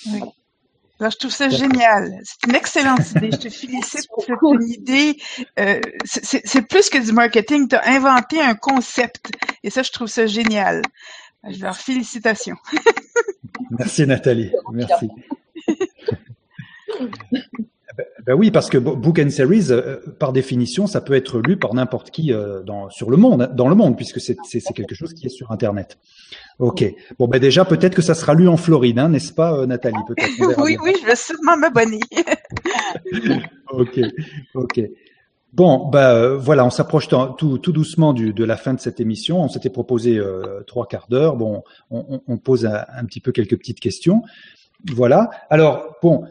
[0.06, 0.18] Oui.
[0.18, 0.32] Voilà.
[1.04, 2.18] Alors, je trouve ça génial.
[2.22, 3.28] C'est une excellente idée.
[3.30, 5.18] Je te félicite pour cette idée.
[5.58, 7.68] Euh, c'est plus que du marketing.
[7.68, 9.30] Tu as inventé un concept.
[9.62, 10.80] Et ça, je trouve ça génial.
[11.42, 12.56] Alors, félicitations.
[13.78, 14.50] Merci, Nathalie.
[14.72, 15.10] Merci.
[18.26, 21.74] Ben oui, parce que Book and Series, euh, par définition, ça peut être lu par
[21.74, 24.36] n'importe qui euh, dans, sur le monde, dans le monde, puisque c'est
[24.74, 25.98] quelque chose qui est sur Internet.
[26.58, 26.84] Ok.
[27.18, 29.96] Bon, ben déjà, peut-être que ça sera lu en Floride, hein, n'est-ce pas, euh, Nathalie?
[30.58, 32.00] Oui, oui, je vais sûrement m'abonner.
[33.70, 34.00] ok,
[34.54, 34.80] ok.
[35.52, 39.42] Bon, ben voilà, on s'approche tout, tout, doucement du, de la fin de cette émission.
[39.42, 41.36] On s'était proposé euh, trois quarts d'heure.
[41.36, 44.22] Bon, on, on pose un, un, petit peu quelques petites questions.
[44.92, 45.30] Voilà.
[45.50, 46.24] Alors, bon,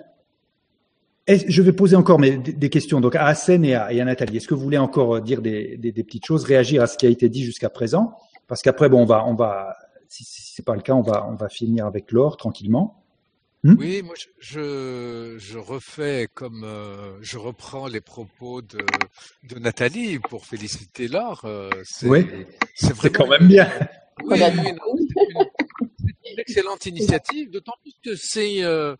[1.27, 4.37] je vais poser encore mes, des questions donc à Hassen et à, et à Nathalie.
[4.37, 7.05] Est-ce que vous voulez encore dire des, des, des, petites choses, réagir à ce qui
[7.05, 8.15] a été dit jusqu'à présent?
[8.47, 9.75] Parce qu'après, bon, on va, on va,
[10.09, 13.03] si, si c'est pas le cas, on va, on va finir avec Laure tranquillement.
[13.65, 13.75] Hmm?
[13.79, 18.79] Oui, moi je, je refais comme euh, je reprends les propos de,
[19.43, 21.43] de Nathalie pour féliciter Laure.
[21.45, 21.69] Euh,
[22.03, 22.27] oui,
[22.75, 23.69] c'est quand même bien.
[24.25, 24.79] Oui, une, une
[26.37, 28.95] excellente initiative, d'autant plus que c'est euh,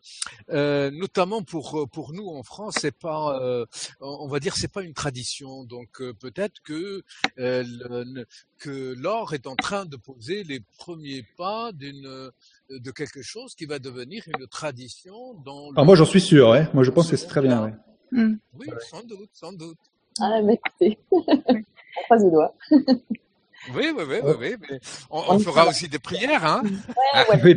[0.49, 3.65] euh, notamment pour pour nous en France, c'est pas, euh,
[3.99, 5.63] on va dire, c'est pas une tradition.
[5.63, 7.03] Donc euh, peut-être que
[7.38, 8.25] le,
[8.59, 12.31] que l'or est en train de poser les premiers pas d'une
[12.69, 15.71] de quelque chose qui va devenir une tradition dans.
[15.75, 16.67] Ah, moi j'en suis sûr, ouais.
[16.73, 17.65] Moi je pense que c'est très bien.
[17.65, 17.73] Ouais.
[18.11, 18.38] Mm.
[18.53, 19.77] Oui, sans doute, sans doute.
[20.19, 22.53] Ah, mais écoutez, on croise les doigts.
[23.74, 24.55] Oui, oui, oui, oui, oui.
[24.70, 26.64] Mais on, on, fera aussi des prières, hein.
[27.30, 27.55] Ouais,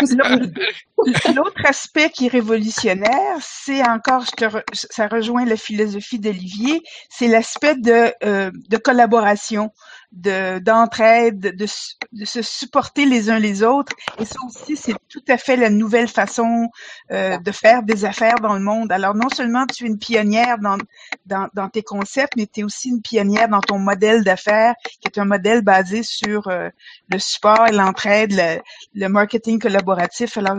[1.34, 6.82] L'autre aspect qui est révolutionnaire, c'est encore, je te re, ça rejoint la philosophie d'Olivier,
[7.08, 9.70] c'est l'aspect de, euh, de collaboration.
[10.12, 11.66] De d'entraide, de,
[12.12, 13.92] de, se supporter les uns les autres.
[14.18, 16.68] Et ça aussi, c'est tout à fait la nouvelle façon
[17.12, 18.90] euh, de faire des affaires dans le monde.
[18.90, 20.78] Alors non seulement tu es une pionnière dans
[21.26, 25.06] dans, dans tes concepts, mais tu es aussi une pionnière dans ton modèle d'affaires, qui
[25.06, 26.68] est un modèle basé sur euh,
[27.08, 28.60] le support et l'entraide, le,
[28.94, 30.36] le, marketing collaboratif.
[30.36, 30.56] Alors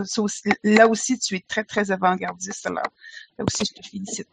[0.64, 2.66] là aussi, tu es très très avant-gardiste.
[2.66, 2.84] Alors
[3.38, 4.28] là aussi, je te félicite.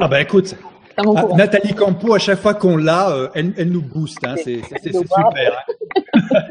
[0.00, 0.54] ah ben écoute,
[0.96, 4.24] ah, Nathalie Campo, à chaque fois qu'on l'a, euh, elle, elle, nous booste.
[4.24, 4.60] Hein, c'est
[4.92, 5.64] super.
[6.14, 6.42] Hein.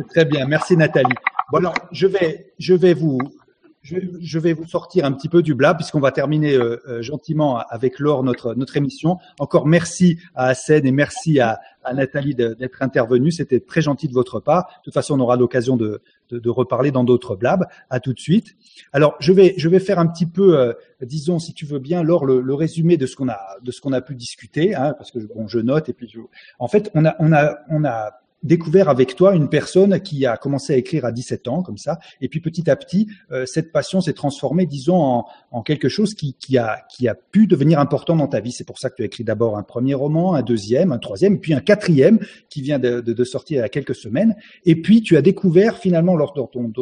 [0.10, 0.46] très bien.
[0.46, 1.14] Merci Nathalie.
[1.50, 3.18] Bon alors, je vais, je vais vous,
[3.82, 7.02] je, je, vais vous sortir un petit peu du blab puisqu'on va terminer euh, euh,
[7.02, 9.18] gentiment avec Laure notre notre émission.
[9.38, 13.32] Encore merci à Assed et merci à, à Nathalie d'être intervenue.
[13.32, 14.66] C'était très gentil de votre part.
[14.66, 17.64] De toute façon, on aura l'occasion de, de, reparler dans d'autres blabs.
[17.88, 18.54] À tout de suite.
[18.92, 22.02] Alors, je vais je vais faire un petit peu, euh, disons, si tu veux bien,
[22.02, 24.94] Laure, le, le résumé de ce qu'on a de ce qu'on a pu discuter, hein,
[24.98, 26.12] parce que bon, je note et puis
[26.58, 30.36] en fait, on a on a on a découvert avec toi une personne qui a
[30.36, 33.72] commencé à écrire à 17 ans, comme ça, et puis petit à petit, euh, cette
[33.72, 37.78] passion s'est transformée, disons, en, en quelque chose qui, qui, a, qui a pu devenir
[37.78, 38.52] important dans ta vie.
[38.52, 41.38] C'est pour ça que tu as écrit d'abord un premier roman, un deuxième, un troisième,
[41.38, 42.18] puis un quatrième
[42.48, 44.36] qui vient de, de, de sortir il y a quelques semaines.
[44.64, 46.72] Et puis, tu as découvert finalement, lors de ton,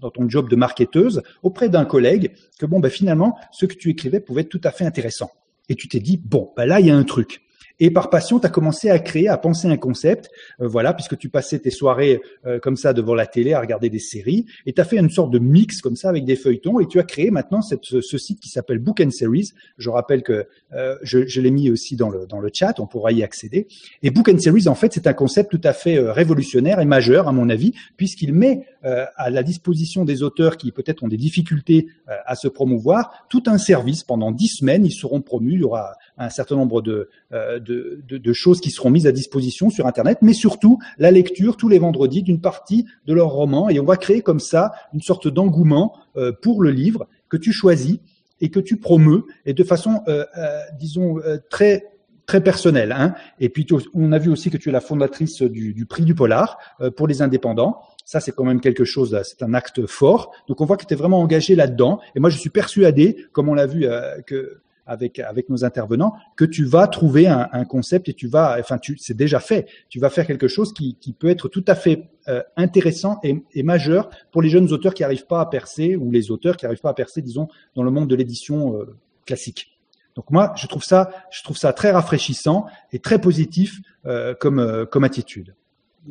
[0.00, 3.90] dans ton job de marketeuse, auprès d'un collègue, que bon, ben, finalement, ce que tu
[3.90, 5.30] écrivais pouvait être tout à fait intéressant.
[5.68, 7.42] Et tu t'es dit, bon, ben là, il y a un truc.
[7.80, 11.16] Et par passion, tu as commencé à créer, à penser un concept, euh, voilà, puisque
[11.16, 14.74] tu passais tes soirées euh, comme ça devant la télé à regarder des séries, et
[14.74, 17.04] tu as fait une sorte de mix comme ça avec des feuilletons, et tu as
[17.04, 19.52] créé maintenant ce, site qui s'appelle Book and Series.
[19.78, 22.86] Je rappelle que euh, je, je l'ai mis aussi dans le, dans le chat, on
[22.86, 23.66] pourra y accéder.
[24.02, 27.28] Et Book and Series, en fait, c'est un concept tout à fait révolutionnaire et majeur,
[27.28, 31.88] à mon avis, puisqu'il met à la disposition des auteurs qui peut-être ont des difficultés
[32.06, 34.84] à se promouvoir tout un service pendant dix semaines.
[34.86, 38.70] Ils seront promus, il y aura un certain nombre de, de, de, de, choses qui
[38.70, 42.86] seront mises à disposition sur Internet, mais surtout la lecture tous les vendredis d'une partie
[43.06, 43.68] de leur roman.
[43.68, 47.52] Et on va créer comme ça une sorte d'engouement euh, pour le livre que tu
[47.52, 47.98] choisis
[48.40, 51.86] et que tu promeus, et de façon, euh, euh, disons, euh, très
[52.26, 52.92] très personnelle.
[52.92, 53.14] Hein.
[53.40, 56.14] Et puis, on a vu aussi que tu es la fondatrice du, du prix du
[56.14, 57.80] polar euh, pour les indépendants.
[58.04, 60.32] Ça, c'est quand même quelque chose, c'est un acte fort.
[60.46, 62.00] Donc, on voit que tu es vraiment engagé là-dedans.
[62.14, 63.84] Et moi, je suis persuadé, comme on l'a vu,
[64.26, 68.56] que avec avec nos intervenants que tu vas trouver un, un concept et tu vas,
[68.58, 69.66] enfin, tu c'est déjà fait.
[69.88, 73.42] Tu vas faire quelque chose qui, qui peut être tout à fait euh, intéressant et,
[73.54, 76.64] et, majeur pour les jeunes auteurs qui n'arrivent pas à percer ou les auteurs qui
[76.64, 79.78] n'arrivent pas à percer, disons, dans le monde de l'édition euh, classique.
[80.16, 84.86] Donc moi, je trouve ça, je trouve ça très rafraîchissant et très positif euh, comme
[84.90, 85.54] comme attitude.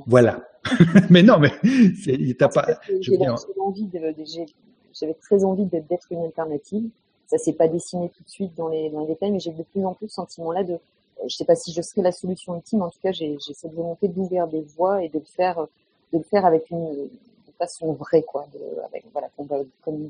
[0.07, 0.45] Voilà.
[1.09, 1.51] mais non, mais
[2.37, 2.67] t'as pas.
[3.01, 3.25] J'avais
[5.13, 6.89] très envie d'être une alternative
[7.29, 9.63] ça s'est pas dessiné tout de suite dans les, dans les détails, mais j'ai de
[9.63, 10.79] plus en plus ce sentiment-là de,
[11.27, 14.07] je sais pas si je serai la solution ultime, en tout cas, j'ai cette volonté
[14.07, 15.67] d'ouvrir des voies et de le faire,
[16.11, 17.09] de le faire avec une,
[17.59, 20.09] façon vraie, quoi, de, avec, voilà, comme,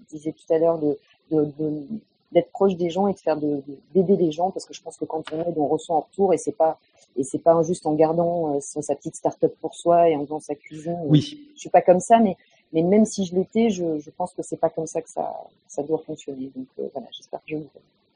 [0.00, 0.98] je disais tout à l'heure, de,
[1.30, 1.86] de,
[2.32, 3.62] d'être proche des gens et de faire de,
[3.94, 6.34] d'aider les gens parce que je pense que quand on aide on reçoit en retour
[6.34, 6.78] et c'est pas
[7.16, 10.40] et c'est pas juste en gardant euh, sa petite start-up pour soi et en faisant
[10.40, 10.98] sa cuisine.
[11.06, 11.48] Oui.
[11.54, 12.36] Je suis pas comme ça mais
[12.72, 15.32] mais même si je l'étais, je, je, pense que c'est pas comme ça que ça,
[15.66, 16.50] ça doit fonctionner.
[16.54, 17.56] Donc euh, voilà, j'espère que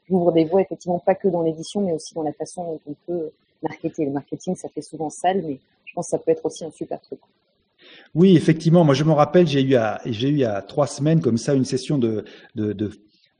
[0.07, 2.95] j'ouvre des voies, effectivement, pas que dans l'édition, mais aussi dans la façon dont on
[3.07, 3.31] peut
[3.61, 4.05] marketer.
[4.05, 6.71] Le marketing, ça fait souvent sale, mais je pense que ça peut être aussi un
[6.71, 7.19] super truc.
[8.13, 8.83] Oui, effectivement.
[8.83, 9.75] Moi, je me rappelle, j'ai eu,
[10.05, 12.23] j'ai eu a trois semaines comme ça une session de,
[12.55, 12.91] de, de,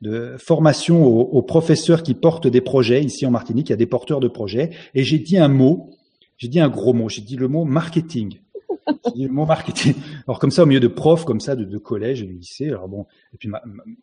[0.02, 3.70] de formation aux, aux, professeurs qui portent des projets ici en Martinique.
[3.70, 5.92] Il y a des porteurs de projets, et j'ai dit un mot.
[6.38, 7.08] J'ai dit un gros mot.
[7.08, 8.40] J'ai dit le mot marketing
[9.30, 9.96] mon marketing.
[10.28, 12.68] Alors comme ça, au milieu de profs comme ça, de, de collège et de lycée.
[12.70, 13.50] Alors bon, et puis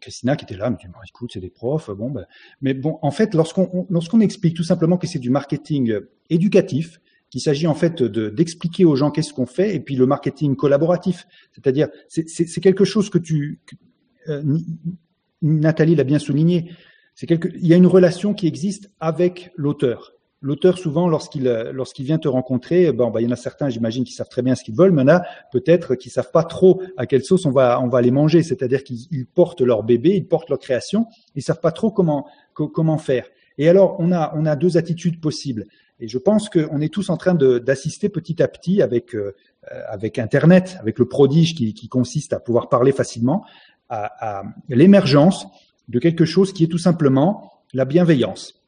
[0.00, 1.90] Christina qui était là, me dit écoute, c'est des profs.
[1.90, 2.26] Bon, ben,
[2.60, 7.00] mais bon, en fait, lorsqu'on lorsqu'on explique tout simplement que c'est du marketing éducatif,
[7.30, 10.56] qu'il s'agit en fait de d'expliquer aux gens qu'est-ce qu'on fait, et puis le marketing
[10.56, 13.60] collaboratif, c'est-à-dire c'est quelque chose que tu
[14.28, 14.42] euh,
[15.42, 16.70] Nathalie l'a bien souligné.
[17.22, 20.12] Il y a une relation qui existe avec l'auteur.
[20.42, 23.68] L'auteur, souvent, lorsqu'il euh, lorsqu'il vient te rencontrer, bon, bah, il y en a certains,
[23.68, 25.22] j'imagine, qui savent très bien ce qu'ils veulent, mais il en a
[25.52, 28.42] peut-être qui savent pas trop à quelle sauce on va on va les manger.
[28.42, 32.96] C'est-à-dire qu'ils portent leur bébé, ils portent leur création, ils savent pas trop comment comment
[32.96, 33.26] faire.
[33.58, 35.66] Et alors, on a on a deux attitudes possibles.
[36.02, 39.34] Et je pense qu'on est tous en train d'assister petit à petit avec euh,
[39.88, 43.44] avec Internet, avec le prodige qui, consiste à pouvoir parler facilement,
[43.90, 45.46] à l'émergence
[45.88, 48.59] de quelque chose qui est tout simplement la bienveillance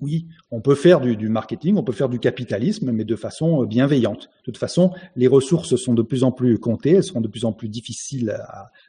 [0.00, 3.66] oui, on peut faire du, marketing, on peut faire du capitalisme, mais de façon euh,
[3.66, 4.30] bienveillante.
[4.40, 7.44] De toute façon, les ressources sont de plus en plus comptées, elles seront de plus
[7.44, 8.36] en plus difficiles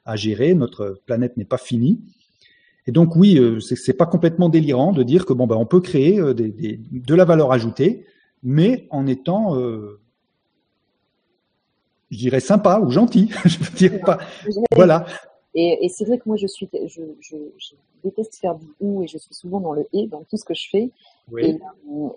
[0.06, 0.54] à, gérer.
[0.54, 2.02] Notre planète n'est pas finie.
[2.88, 6.20] Et donc oui, c'est pas complètement délirant de dire que bon ben on peut créer
[6.20, 8.06] de la valeur ajoutée,
[8.42, 9.56] mais en étant
[12.12, 13.32] je dirais sympa ou gentil.
[13.46, 14.20] je veux dire pas.
[14.76, 15.06] Voilà.
[15.54, 17.74] Et, et c'est vrai que moi, je suis, je, je, je,
[18.04, 20.56] déteste faire du ou et je suis souvent dans le et dans tout ce que
[20.56, 20.90] je fais.
[21.32, 21.60] Oui.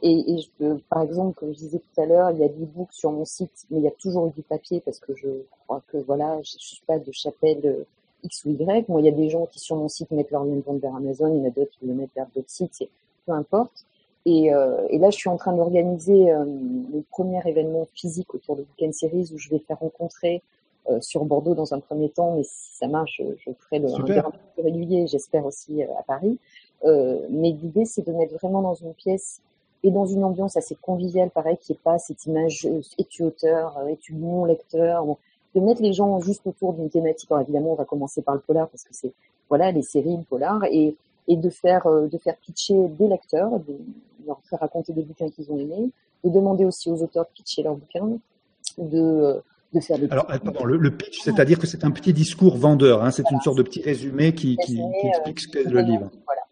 [0.02, 2.48] Et, et, et, je par exemple, comme je disais tout à l'heure, il y a
[2.48, 5.14] du book sur mon site, mais il y a toujours eu du papier parce que
[5.14, 5.28] je
[5.66, 7.84] crois que voilà, je, je suis pas de chapelle euh,
[8.24, 8.88] X ou Y.
[8.88, 10.80] Moi, il y a des gens qui sur mon site mettent leur lien de vente
[10.80, 12.88] vers Amazon, il y en a d'autres qui le mettent vers d'autres sites,
[13.26, 13.84] peu importe.
[14.26, 18.56] Et, euh, et, là, je suis en train d'organiser euh, le premier événement physique autour
[18.56, 20.40] de Weekend Series où je vais faire rencontrer euh,
[21.00, 24.38] sur Bordeaux dans un premier temps, mais si ça marche, je, ferai le un peu
[24.54, 26.38] plus régulier, j'espère aussi euh, à Paris.
[26.84, 29.40] Euh, mais l'idée, c'est de mettre vraiment dans une pièce
[29.82, 32.68] et dans une ambiance assez conviviale, pareil, qui est pas cette image
[32.98, 35.04] es-tu auteur, es-tu non lecteur,
[35.54, 37.30] de mettre les gens juste autour d'une thématique.
[37.30, 39.12] Alors évidemment, on va commencer par le polar parce que c'est
[39.48, 40.96] voilà les séries, le polar, et,
[41.28, 43.78] et de faire de faire pitcher des lecteurs, de
[44.26, 45.90] leur faire raconter des bouquins qu'ils ont aimés,
[46.24, 48.18] de demander aussi aux auteurs de pitcher leurs bouquins,
[48.78, 49.42] de
[50.10, 50.26] alors,
[50.66, 53.82] le, pitch, c'est-à-dire que c'est un petit discours vendeur, hein, c'est une sorte de petit
[53.82, 56.10] résumé qui, qui, explique ce qu'est le livre.
[56.26, 56.42] Voilà.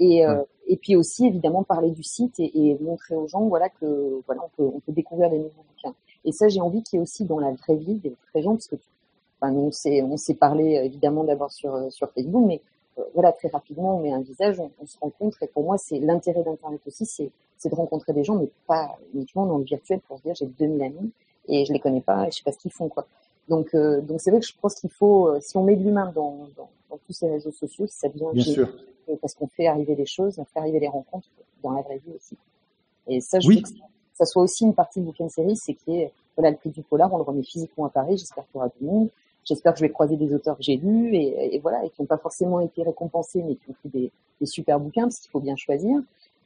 [0.00, 4.20] Et, euh, et puis aussi, évidemment, parler du site et, montrer aux gens voilà, que
[4.26, 5.94] voilà, on peut, on peut découvrir des nouveaux bouquins.
[6.24, 8.52] Et ça, j'ai envie qu'il y ait aussi dans la vraie vie des vrais gens,
[8.52, 8.76] parce que
[9.40, 12.60] enfin, nous, on s'est, on s'est parlé évidemment d'abord sur, sur Facebook, mais
[12.98, 15.42] euh, voilà, très rapidement, on met un visage, on, se rencontre.
[15.42, 18.98] Et pour moi, c'est l'intérêt d'Internet aussi, c'est, c'est de rencontrer des gens, mais pas
[19.14, 21.12] uniquement dans le virtuel pour se dire j'ai 2000 amis
[21.48, 23.06] et je les connais pas et je sais pas ce qu'ils font quoi.
[23.48, 25.82] Donc euh, donc c'est vrai que je pense qu'il faut euh, si on met de
[25.82, 28.68] l'humain dans, dans, dans, tous ces réseaux sociaux, ça devient Bien sûr.
[29.20, 31.28] parce qu'on fait arriver les choses, on fait arriver les rencontres
[31.62, 32.36] dans la vraie vie aussi.
[33.06, 33.62] Et ça je oui.
[33.62, 33.68] que
[34.14, 36.82] ça soit aussi une partie de Bouquin Série, c'est qui est voilà le prix du
[36.82, 39.08] polar, on le remet physiquement à Paris, j'espère qu'il y aura du monde.
[39.44, 42.02] J'espère que je vais croiser des auteurs que j'ai lus et, et, voilà et qui
[42.02, 45.30] n'ont pas forcément été récompensés mais qui ont fait des, des super bouquins parce qu'il
[45.30, 46.00] faut bien choisir.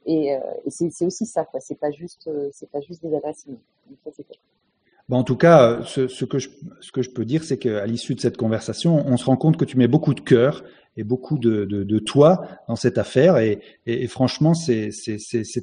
[0.05, 3.13] Et, euh, et c'est aussi ça quoi, c'est pas juste euh, c'est pas juste des
[3.13, 3.45] adresses.
[3.45, 3.57] Donc
[4.03, 4.25] ça c'est
[5.17, 9.05] en tout cas, ce, ce, que je, peux dire, c'est qu'à l'issue de cette conversation,
[9.07, 10.63] on se rend compte que tu mets beaucoup de cœur
[10.95, 13.37] et beaucoup de, toi dans cette affaire.
[13.37, 14.91] Et, franchement, c'est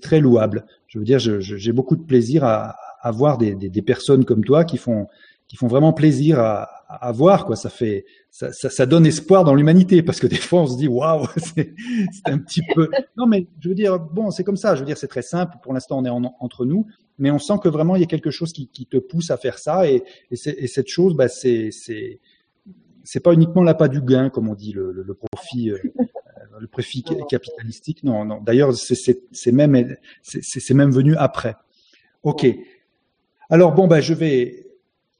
[0.00, 0.66] très louable.
[0.86, 2.76] Je veux dire, j'ai beaucoup de plaisir à,
[3.12, 5.06] voir des, personnes comme toi qui font,
[5.62, 7.46] vraiment plaisir à, voir.
[7.46, 7.56] Quoi.
[7.56, 11.26] Ça, fait, ça, donne espoir dans l'humanité parce que des fois, on se dit waouh,
[11.36, 11.72] c'est
[12.26, 12.88] un petit peu.
[13.16, 14.74] Non, mais je veux dire, bon, c'est comme ça.
[14.74, 15.56] Je veux dire, c'est très simple.
[15.62, 16.86] Pour l'instant, on est en, entre nous
[17.20, 19.36] mais on sent que vraiment il y a quelque chose qui, qui te pousse à
[19.36, 22.18] faire ça et, et, et cette chose, bah, c'est c'est
[23.04, 25.78] c'est pas uniquement l'appât du gain comme on dit le, le, le profit euh,
[26.58, 28.02] le profit capitalistique.
[28.04, 28.40] Non, non.
[28.40, 31.54] D'ailleurs, c'est même c'est même venu après.
[32.22, 32.46] Ok.
[33.48, 34.66] Alors bon, bah je vais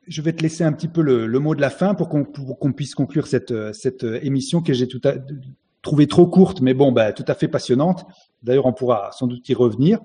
[0.07, 2.25] je vais te laisser un petit peu le, le mot de la fin pour qu'on
[2.25, 5.15] qu'on puisse conclure cette cette émission que j'ai tout à,
[5.83, 8.05] trouvé trop courte, mais bon, bah tout à fait passionnante.
[8.43, 10.01] D'ailleurs, on pourra sans doute y revenir.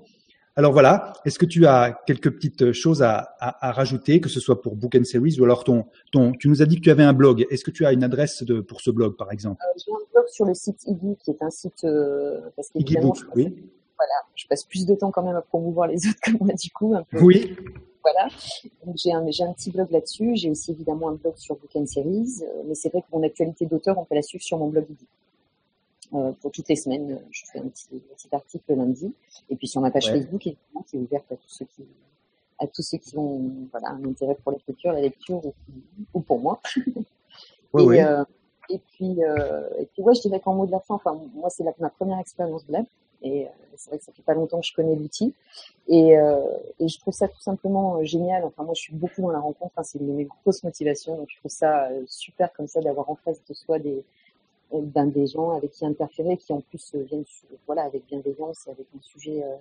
[0.58, 4.40] Alors voilà, est-ce que tu as quelques petites choses à, à, à, rajouter, que ce
[4.40, 6.90] soit pour Book and Series ou alors ton, ton, tu nous as dit que tu
[6.90, 7.46] avais un blog.
[7.50, 9.62] Est-ce que tu as une adresse de, pour ce blog, par exemple?
[9.62, 13.12] Euh, J'ai un blog sur le site Iggy, qui est un site euh, parce qu'évidemment,
[13.12, 13.54] je, oui.
[13.98, 16.70] voilà, je passe plus de temps quand même à promouvoir les autres que moi du
[16.70, 16.94] coup.
[16.94, 17.20] Un peu.
[17.20, 17.54] Oui.
[18.02, 18.28] Voilà.
[18.86, 20.36] Donc j'ai un, j'ai un petit blog là-dessus.
[20.36, 23.22] J'ai aussi évidemment un blog sur Book and Series, euh, mais c'est vrai que mon
[23.22, 25.06] actualité d'auteur, on peut la suivre sur mon blog Iggy.
[26.14, 27.20] Euh, pour toutes les semaines.
[27.30, 29.14] Je fais un petit, petit article le lundi.
[29.50, 31.82] Et puis sur ma page Facebook, évidemment, qui est ouverte à tous ceux qui,
[32.58, 35.54] à tous ceux qui ont voilà, un intérêt pour l'écriture, la lecture ou,
[36.14, 36.60] ou pour moi.
[36.76, 38.24] et, Euh,
[38.68, 41.50] et puis, euh, et puis ouais, je dirais qu'en mot de la fin, enfin, moi,
[41.50, 42.86] c'est ma première expérience Blab.
[43.22, 45.34] Et euh, c'est vrai que ça fait pas longtemps que je connais l'outil.
[45.88, 46.40] Et, euh,
[46.78, 48.44] et je trouve ça tout simplement euh, génial.
[48.44, 49.72] Enfin, moi, je suis beaucoup dans la rencontre.
[49.76, 51.16] Hein, c'est une de mes grosses motivations.
[51.16, 54.04] Donc, je trouve ça super comme ça d'avoir en face de soi des,
[54.72, 57.24] d'un des gens avec qui interférer, qui en plus euh, viennent
[57.66, 59.54] voilà, avec bienveillance et avec un sujet, euh,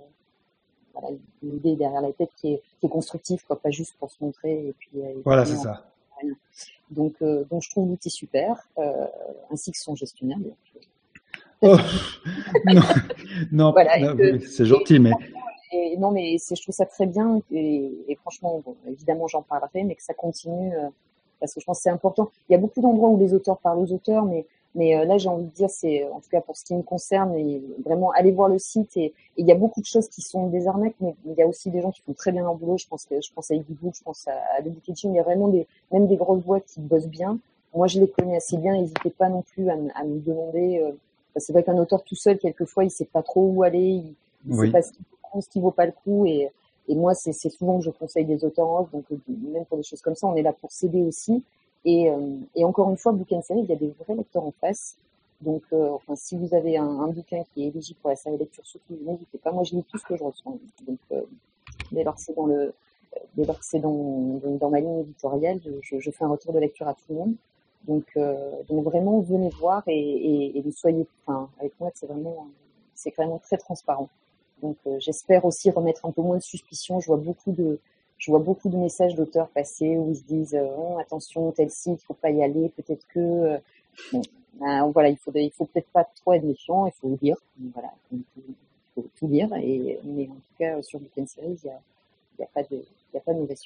[0.93, 4.10] voilà, une idée derrière la tête qui est, qui est constructive, quoi, pas juste pour
[4.10, 4.68] se montrer.
[4.68, 5.86] Et puis, euh, voilà, c'est ça.
[6.89, 9.06] Donc, euh, donc, je trouve l'outil super, euh,
[9.51, 10.38] ainsi que son gestionnaire.
[11.62, 11.76] Oh,
[12.66, 12.82] non,
[13.51, 15.12] non, non c'est gentil, mais.
[15.72, 19.84] Et, non, mais je trouve ça très bien et, et franchement, bon, évidemment, j'en parlerai,
[19.84, 20.74] mais que ça continue
[21.39, 22.30] parce que je pense que c'est important.
[22.49, 24.45] Il y a beaucoup d'endroits où les auteurs parlent aux auteurs, mais
[24.76, 26.84] mais euh, là, j'ai envie de dire, c'est en tout cas pour ce qui me
[26.84, 28.95] concerne, et vraiment aller voir le site.
[28.97, 31.47] Et, il y a beaucoup de choses qui sont des arnaques, mais il y a
[31.47, 32.78] aussi des gens qui font très bien leur boulot.
[32.78, 35.13] Je pense que je pense à Book, je pense à, à The Kitchen.
[35.13, 37.39] Il y a vraiment des même des grosses boîtes qui bossent bien.
[37.73, 38.73] Moi, je les connais assez bien.
[38.73, 40.80] N'hésitez pas non plus à, à me demander.
[40.80, 40.91] Euh,
[41.38, 43.80] c'est vrai qu'un auteur tout seul, quelquefois, il sait pas trop où aller.
[43.80, 44.15] Il,
[44.47, 44.99] il sait pas ce qui
[45.34, 46.26] vaut, ce qui vaut pas le coup.
[46.26, 46.49] Et,
[46.88, 48.91] et moi, c'est souvent que je conseille des auteurs en off.
[48.91, 51.43] Donc, euh, même pour des choses comme ça, on est là pour s'aider aussi.
[51.86, 54.43] Et, euh, et, encore une fois, Book and Series, il y a des vrais lecteurs
[54.43, 54.97] en face.
[55.41, 58.97] Donc, enfin, si vous avez un, bouquin qui est éligible pour la série lecture, surtout
[59.05, 59.51] n'hésitez pas.
[59.51, 60.53] Moi, je lis tout ce que je reçois.
[60.88, 60.97] Donc,
[61.91, 62.47] dès lors que c'est dans
[63.61, 67.15] c'est dans, dans, ma ligne éditoriale, je, fais un retour de lecture à tout le
[67.15, 67.36] monde.
[67.83, 68.05] Donc,
[68.69, 72.47] vraiment, venez voir et, et, soyez, enfin, avec moi, c'est vraiment,
[72.95, 74.09] c'est vraiment très transparent.
[74.61, 76.99] Donc euh, j'espère aussi remettre un peu moins de suspicion.
[76.99, 77.79] Je vois beaucoup de,
[78.26, 81.69] je vois beaucoup de messages d'auteurs passer où ils se disent euh, oh, attention tel
[81.69, 83.57] site, faut pas y aller, peut-être que euh,
[84.59, 87.38] ben, voilà, il faut il faut peut-être pas trop être méfiant, il faut lire,
[87.73, 88.23] voilà, il
[88.95, 91.67] faut, tout lire et mais en tout cas sur Weekend Series, il
[92.39, 93.61] y a, pas de il y a pas mauvaise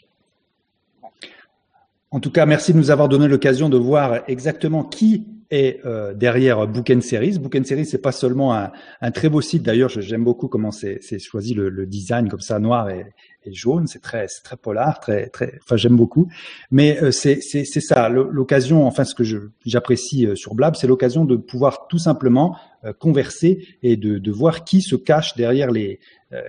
[2.12, 6.14] En tout cas, merci de nous avoir donné l'occasion de voir exactement qui et euh,
[6.14, 7.40] derrière Book and Series.
[7.40, 9.64] Book and Series, c'est pas seulement un, un, très beau site.
[9.64, 13.06] D'ailleurs, j'aime beaucoup comment c'est choisi le, le, design comme ça, noir et,
[13.44, 13.88] et jaune.
[13.88, 15.60] C'est très, c'est très polar, très, très.
[15.64, 16.30] Enfin, j'aime beaucoup.
[16.72, 18.86] Mais euh, c'est c'est ça l'occasion.
[18.86, 19.24] Enfin, ce que
[19.66, 24.32] j'apprécie euh, sur Blab, c'est l'occasion de pouvoir tout simplement euh, converser et de, de
[24.32, 26.00] voir qui se cache derrière les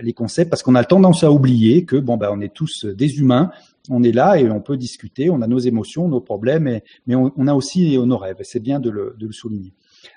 [0.03, 3.19] les concepts, parce qu'on a tendance à oublier que bon ben on est tous des
[3.19, 3.51] humains
[3.89, 7.47] on est là et on peut discuter, on a nos émotions, nos problèmes, mais on,
[7.47, 8.37] a aussi nos rêves.
[8.41, 9.73] Et c'est bien de le, souligner.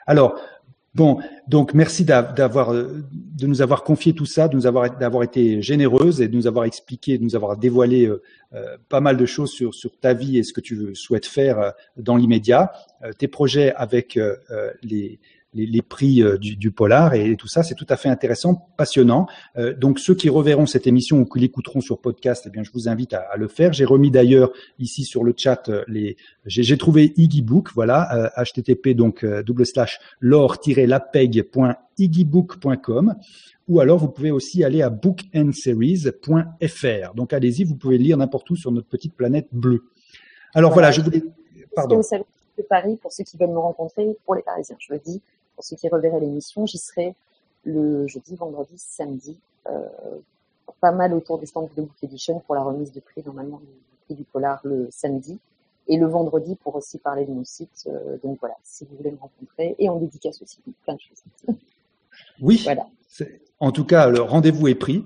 [0.05, 0.35] Alors,
[0.95, 5.61] bon, donc merci d'avoir, de nous avoir confié tout ça, de nous avoir, d'avoir été
[5.61, 8.21] généreuse et de nous avoir expliqué, de nous avoir dévoilé euh,
[8.53, 11.59] euh, pas mal de choses sur, sur ta vie et ce que tu souhaites faire
[11.59, 12.71] euh, dans l'immédiat,
[13.17, 14.17] tes projets avec
[14.81, 15.19] les
[15.53, 18.69] les, les prix euh, du, du, polar et, tout ça, c'est tout à fait intéressant,
[18.77, 19.27] passionnant.
[19.57, 22.71] Euh, donc ceux qui reverront cette émission ou qui l'écouteront sur podcast, eh bien je
[22.73, 23.73] vous invite à, à le faire.
[23.73, 28.93] J'ai remis d'ailleurs ici sur le chat euh, les, j'ai trouvé Iggy Book, voilà, http
[28.95, 33.15] donc double slash lore-lapeg.iggybook.com
[33.69, 37.13] ou alors vous pouvez aussi aller à bookandseries.fr.
[37.15, 39.83] Donc allez-y, vous pouvez lire n'importe où sur notre petite planète bleue.
[40.53, 41.23] Alors voilà, je voulais.
[41.75, 42.01] Pardon.
[42.55, 45.23] De Paris pour ceux qui veulent me rencontrer, pour les Parisiens, je le dis
[45.55, 47.15] pour ceux qui reverraient l'émission, j'y serai
[47.63, 49.39] le jeudi, vendredi, samedi,
[49.69, 49.87] euh,
[50.81, 53.67] pas mal autour des stands de Book Edition pour la remise de prix, normalement, du
[54.05, 55.39] prix du polar le samedi.
[55.87, 57.87] Et le vendredi pour aussi parler de mon site.
[57.87, 59.75] Euh, donc voilà, si vous voulez me rencontrer.
[59.79, 61.57] Et en dédicace aussi, plein de choses.
[62.41, 62.61] Oui.
[62.63, 62.87] Voilà.
[63.59, 65.05] En tout cas, le rendez-vous est pris.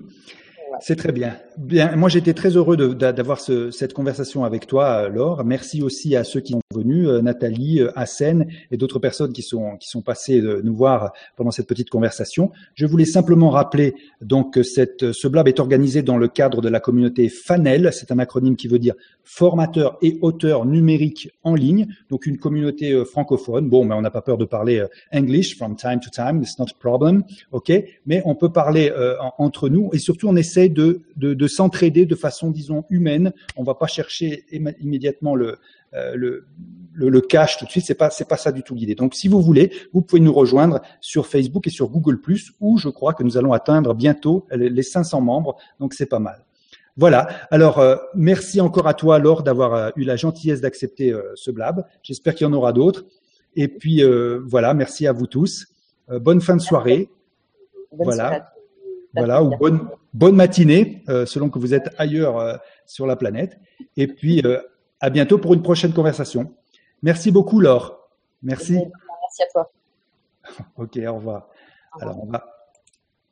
[0.80, 1.36] C'est très bien.
[1.56, 5.44] Bien, moi j'étais très heureux d'avoir cette conversation avec toi, Laure.
[5.44, 9.42] Merci aussi à ceux qui sont venus, euh, Nathalie, euh, Hassen et d'autres personnes qui
[9.42, 12.52] sont qui sont passées nous voir pendant cette petite conversation.
[12.74, 16.68] Je voulais simplement rappeler donc que cette, ce blab est organisé dans le cadre de
[16.68, 17.90] la communauté FANEL.
[17.92, 21.88] C'est un acronyme qui veut dire formateur et auteur numérique en ligne.
[22.10, 23.68] Donc une communauté euh, francophone.
[23.68, 26.40] Bon, mais on n'a pas peur de parler English from time to time.
[26.42, 27.72] It's not a problem, ok?
[28.06, 28.92] Mais on peut parler
[29.38, 33.32] entre nous et surtout on essaie de, de, s'entraider de façon, disons, humaine.
[33.56, 34.44] On va pas chercher
[34.80, 35.58] immédiatement le,
[35.94, 36.46] euh, le,
[36.94, 37.84] le, cash tout de suite.
[37.86, 38.94] C'est pas, c'est pas ça du tout l'idée.
[38.94, 42.18] Donc, si vous voulez, vous pouvez nous rejoindre sur Facebook et sur Google+,
[42.60, 45.56] où je crois que nous allons atteindre bientôt les 500 membres.
[45.80, 46.44] Donc, c'est pas mal.
[46.96, 47.28] Voilà.
[47.50, 51.86] Alors, euh, merci encore à toi, Laure, d'avoir euh, eu la gentillesse d'accepter ce blab.
[52.02, 53.06] J'espère qu'il y en aura d'autres.
[53.56, 54.02] Et puis,
[54.46, 55.66] voilà, merci à vous tous.
[56.08, 57.08] bonne fin de soirée.
[57.92, 58.52] voilà.
[59.14, 62.56] Voilà, ou bonne, bonne matinée, euh, selon que vous êtes ailleurs euh,
[62.86, 63.58] sur la planète.
[63.96, 64.60] Et puis, euh,
[65.00, 66.54] à bientôt pour une prochaine conversation.
[67.02, 68.08] Merci beaucoup, Laure.
[68.42, 68.74] Merci.
[68.74, 69.70] Merci à toi.
[70.76, 71.48] ok, au revoir.
[72.00, 72.57] Alors, on va